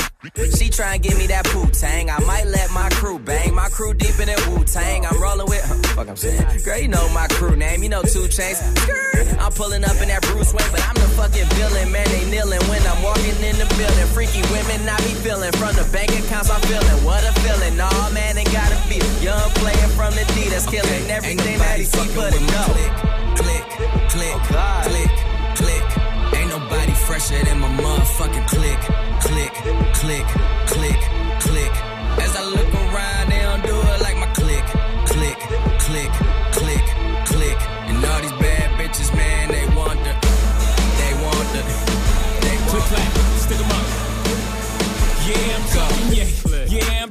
She 0.55 0.69
try 0.69 0.93
and 0.95 1.03
give 1.03 1.17
me 1.17 1.27
that 1.27 1.45
poo 1.45 1.65
tang. 1.71 2.09
I 2.09 2.19
might 2.19 2.45
let 2.45 2.71
my 2.71 2.89
crew 2.89 3.17
bang. 3.17 3.53
My 3.55 3.69
crew 3.69 3.93
deep 3.93 4.19
in 4.19 4.27
that 4.27 4.47
Wu 4.47 4.63
Tang. 4.63 5.05
I'm 5.05 5.19
rolling 5.19 5.47
with. 5.47 5.63
Huh, 5.65 5.95
fuck, 5.95 6.07
I'm 6.09 6.15
saying. 6.15 6.45
Girl, 6.63 6.77
you 6.77 6.87
know 6.87 7.09
my 7.09 7.25
crew 7.27 7.55
name. 7.55 7.81
You 7.81 7.89
know 7.89 8.03
two 8.03 8.27
chains. 8.27 8.61
I'm 9.39 9.51
pulling 9.53 9.83
up 9.83 9.99
in 9.99 10.09
that 10.09 10.21
Bruce 10.21 10.53
Wayne, 10.53 10.69
but 10.71 10.81
I'm 10.87 10.93
the 10.93 11.09
fucking 11.17 11.40
Freaky 14.31 14.47
women, 14.53 14.87
I 14.87 14.95
be 14.97 15.13
feeling. 15.27 15.51
From 15.53 15.75
the 15.75 15.83
bank 15.91 16.09
accounts, 16.11 16.49
I'm 16.49 16.61
feeling. 16.61 17.03
What 17.03 17.21
a 17.23 17.33
feeling. 17.41 17.75
Nah, 17.75 18.09
man, 18.11 18.37
ain't 18.37 18.51
gotta 18.51 18.77
feel. 18.87 19.03
Young 19.21 19.49
player 19.59 19.87
from 19.99 20.15
the 20.15 20.23
D 20.33 20.47
that's 20.47 20.65
killing 20.65 21.11
everything 21.11 21.59
that 21.59 21.77
he 21.77 21.83
see 21.83 22.07
but 22.15 22.31
it 22.31 22.39
go. 22.39 22.63
Click, 23.35 23.65
click, 24.07 24.35
oh, 24.55 24.81
click, 24.87 25.11
click. 25.59 25.83
Ain't 26.39 26.49
nobody 26.49 26.93
fresher 26.93 27.43
than 27.43 27.59
my 27.59 27.67
motherfucking 27.75 28.47
click, 28.47 28.79
click, 29.19 29.53
click, 29.99 30.25
click, 30.67 30.99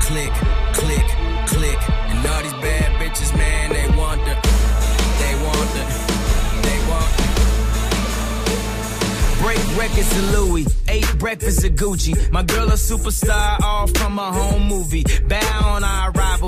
click, 0.00 0.32
click, 0.74 1.06
click. 1.46 1.78
And 1.90 2.26
all 2.26 2.42
these 2.42 2.52
bad 2.54 3.00
bitches, 3.00 3.36
man, 3.36 3.70
they 3.70 3.88
want 3.96 4.20
the, 4.24 4.34
they 5.20 5.34
want 5.44 5.68
the, 5.76 5.84
they 6.62 6.78
want. 6.88 7.28
Break 9.42 9.62
records 9.78 10.10
to 10.10 10.22
Louis, 10.36 10.66
ate 10.88 11.18
breakfast 11.18 11.64
at 11.64 11.72
Gucci. 11.72 12.30
My 12.32 12.42
girl 12.42 12.68
a 12.68 12.72
superstar, 12.72 13.60
all 13.62 13.86
from 13.86 14.18
a 14.18 14.32
home 14.32 14.66
movie. 14.66 15.04
Bow 15.28 15.74
on 15.74 15.84
our 15.84 16.10
arrival, 16.10 16.47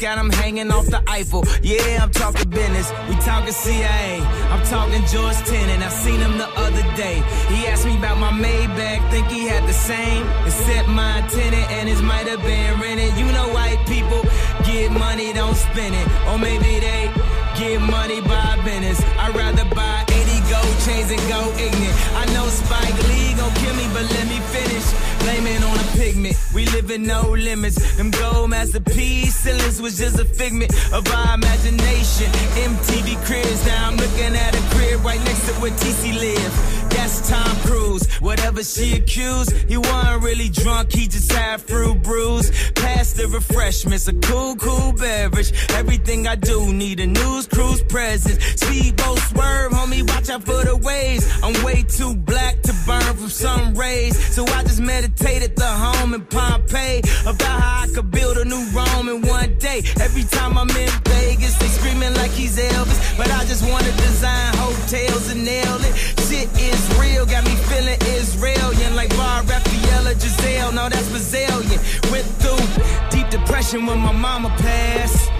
got 0.00 0.16
them 0.16 0.30
hanging 0.30 0.72
off 0.72 0.86
the 0.86 1.02
Eiffel. 1.06 1.44
Yeah, 1.62 2.02
I'm 2.02 2.10
talking 2.10 2.48
business, 2.48 2.90
we 3.08 3.14
talking 3.16 3.52
CIA. 3.52 4.20
I'm 4.48 4.64
talking 4.64 5.04
George 5.12 5.36
Tenet, 5.44 5.82
I 5.82 5.90
seen 5.90 6.20
him 6.20 6.38
the 6.38 6.48
other 6.56 6.82
day. 6.96 7.20
He 7.52 7.66
asked 7.66 7.84
me 7.84 7.98
about 7.98 8.16
my 8.16 8.32
Maybach, 8.32 9.10
think 9.10 9.26
he 9.28 9.46
had 9.46 9.68
the 9.68 9.74
same. 9.74 10.26
Except 10.46 10.88
my 10.88 11.20
tenant 11.28 11.70
and 11.76 11.88
his 11.88 12.00
might 12.00 12.26
have 12.26 12.40
been 12.40 12.80
rented. 12.80 13.12
You 13.18 13.26
know 13.26 13.52
white 13.52 13.84
people 13.86 14.22
get 14.64 14.90
money, 14.90 15.34
don't 15.34 15.56
spend 15.56 15.94
it. 15.94 16.06
Or 16.28 16.38
maybe 16.38 16.80
they 16.80 17.12
get 17.60 17.80
money 17.82 18.22
by 18.22 18.56
business. 18.64 19.04
I'd 19.20 19.36
rather 19.36 19.68
buy 19.74 20.04
80 20.08 20.40
gold 20.48 20.76
chains 20.80 21.10
and 21.12 21.20
go 21.28 21.44
ignorant. 21.60 21.96
I 22.16 22.24
know 22.32 22.48
Spike 22.48 22.96
Lee 23.12 23.36
gon' 23.36 23.52
kill 23.60 23.76
me, 23.76 23.84
but 23.92 24.08
let 24.16 24.26
me 24.32 24.40
finish. 24.48 24.86
Blame 25.20 25.46
it 25.46 25.62
on 25.62 25.78
a 25.78 25.88
pigment. 25.96 26.36
We 26.54 26.66
live 26.66 26.90
in 26.90 27.02
no 27.04 27.30
limits. 27.30 27.76
Them 27.96 28.10
gold 28.10 28.50
masterpiece 28.50 29.34
ceilings 29.36 29.80
was 29.80 29.96
just 29.98 30.18
a 30.18 30.24
figment 30.24 30.72
of 30.92 31.06
our 31.12 31.34
imagination. 31.34 32.30
MTV 32.68 33.24
cribs, 33.24 33.64
now 33.66 33.88
I'm 33.88 33.96
looking 33.96 34.34
at 34.36 34.54
a 34.54 34.62
crib 34.74 35.04
right 35.04 35.22
next 35.24 35.46
to 35.48 35.52
where 35.60 35.72
TC 35.72 36.18
live. 36.18 36.79
That's 36.90 37.28
Tom 37.28 37.56
Cruise. 37.66 38.06
Whatever 38.20 38.62
she 38.62 38.94
accused, 38.94 39.52
he 39.68 39.76
wasn't 39.76 40.22
really 40.22 40.48
drunk, 40.48 40.92
he 40.92 41.08
just 41.08 41.32
had 41.32 41.60
fruit 41.60 42.02
brews. 42.02 42.50
Pass 42.72 43.14
the 43.14 43.26
refreshments, 43.26 44.06
a 44.06 44.12
cool, 44.14 44.54
cool 44.56 44.92
beverage. 44.92 45.52
Everything 45.70 46.28
I 46.28 46.36
do 46.36 46.72
need 46.72 47.00
a 47.00 47.06
news 47.06 47.48
cruise 47.48 47.82
presence. 47.82 48.38
Speedboat 48.60 49.18
swerve, 49.18 49.72
homie, 49.72 50.06
watch 50.08 50.30
out 50.30 50.44
for 50.44 50.62
the 50.64 50.76
waves. 50.76 51.26
I'm 51.42 51.64
way 51.64 51.82
too 51.82 52.14
black 52.14 52.62
to 52.62 52.72
burn 52.86 53.02
from 53.02 53.28
sun 53.28 53.74
rays. 53.74 54.14
So 54.34 54.44
I 54.44 54.62
just 54.62 54.80
meditate 54.80 55.42
at 55.42 55.56
the 55.56 55.66
home 55.66 56.14
in 56.14 56.24
Pompeii 56.26 57.00
about 57.22 57.60
how 57.60 57.84
I 57.84 57.86
could 57.94 58.10
build 58.10 58.36
a 58.36 58.44
new 58.44 58.64
Rome 58.72 59.08
in 59.08 59.22
one 59.22 59.58
day. 59.58 59.82
Every 60.00 60.24
time 60.24 60.56
I'm 60.56 60.70
in 60.70 60.90
Vegas, 61.04 61.56
they 61.58 61.66
screaming 61.66 62.14
like 62.14 62.30
he's 62.30 62.56
Elvis. 62.56 63.18
But 63.18 63.30
I 63.30 63.44
just 63.46 63.68
wanna 63.68 63.90
design 63.96 64.54
hotels 64.56 65.30
and 65.32 65.44
nail 65.44 65.78
it. 65.80 66.19
Shit 66.40 66.58
is 66.58 66.98
real, 66.98 67.26
got 67.26 67.44
me 67.44 67.54
feeling 67.68 67.98
Israelian 68.16 68.96
like 68.96 69.10
Bar 69.10 69.42
Refaeli 69.42 70.14
Gisele. 70.14 70.72
No, 70.72 70.88
that's 70.88 71.10
Brazilian. 71.10 71.78
Went 72.10 72.24
through 72.40 72.64
deep 73.10 73.28
depression 73.28 73.84
when 73.84 73.98
my 73.98 74.12
mama 74.12 74.48
passed. 74.56 75.30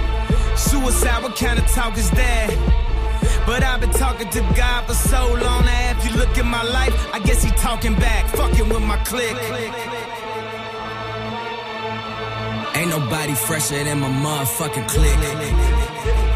Suicide, 0.61 1.23
what 1.23 1.37
kind 1.37 1.59
of 1.59 1.67
talk 1.69 1.97
is 1.97 2.11
that? 2.11 2.51
But 3.47 3.63
I've 3.63 3.81
been 3.81 3.93
talking 3.93 4.29
to 4.29 4.41
God 4.55 4.87
for 4.87 4.93
so 4.93 5.27
long 5.33 5.65
now. 5.65 5.97
If 5.97 6.05
you 6.05 6.19
look 6.19 6.37
at 6.37 6.45
my 6.45 6.65
life, 6.65 6.95
I 7.15 7.21
guess 7.21 7.43
he 7.43 7.51
talking 7.53 7.95
back, 7.95 8.29
fucking 8.37 8.69
with 8.69 8.83
my 8.83 8.99
click. 9.05 9.37
Ain't 12.77 12.91
nobody 12.91 13.35
fresher 13.35 13.83
than 13.85 14.01
my 14.01 14.09
motherfucking 14.11 14.87
click. 14.87 16.30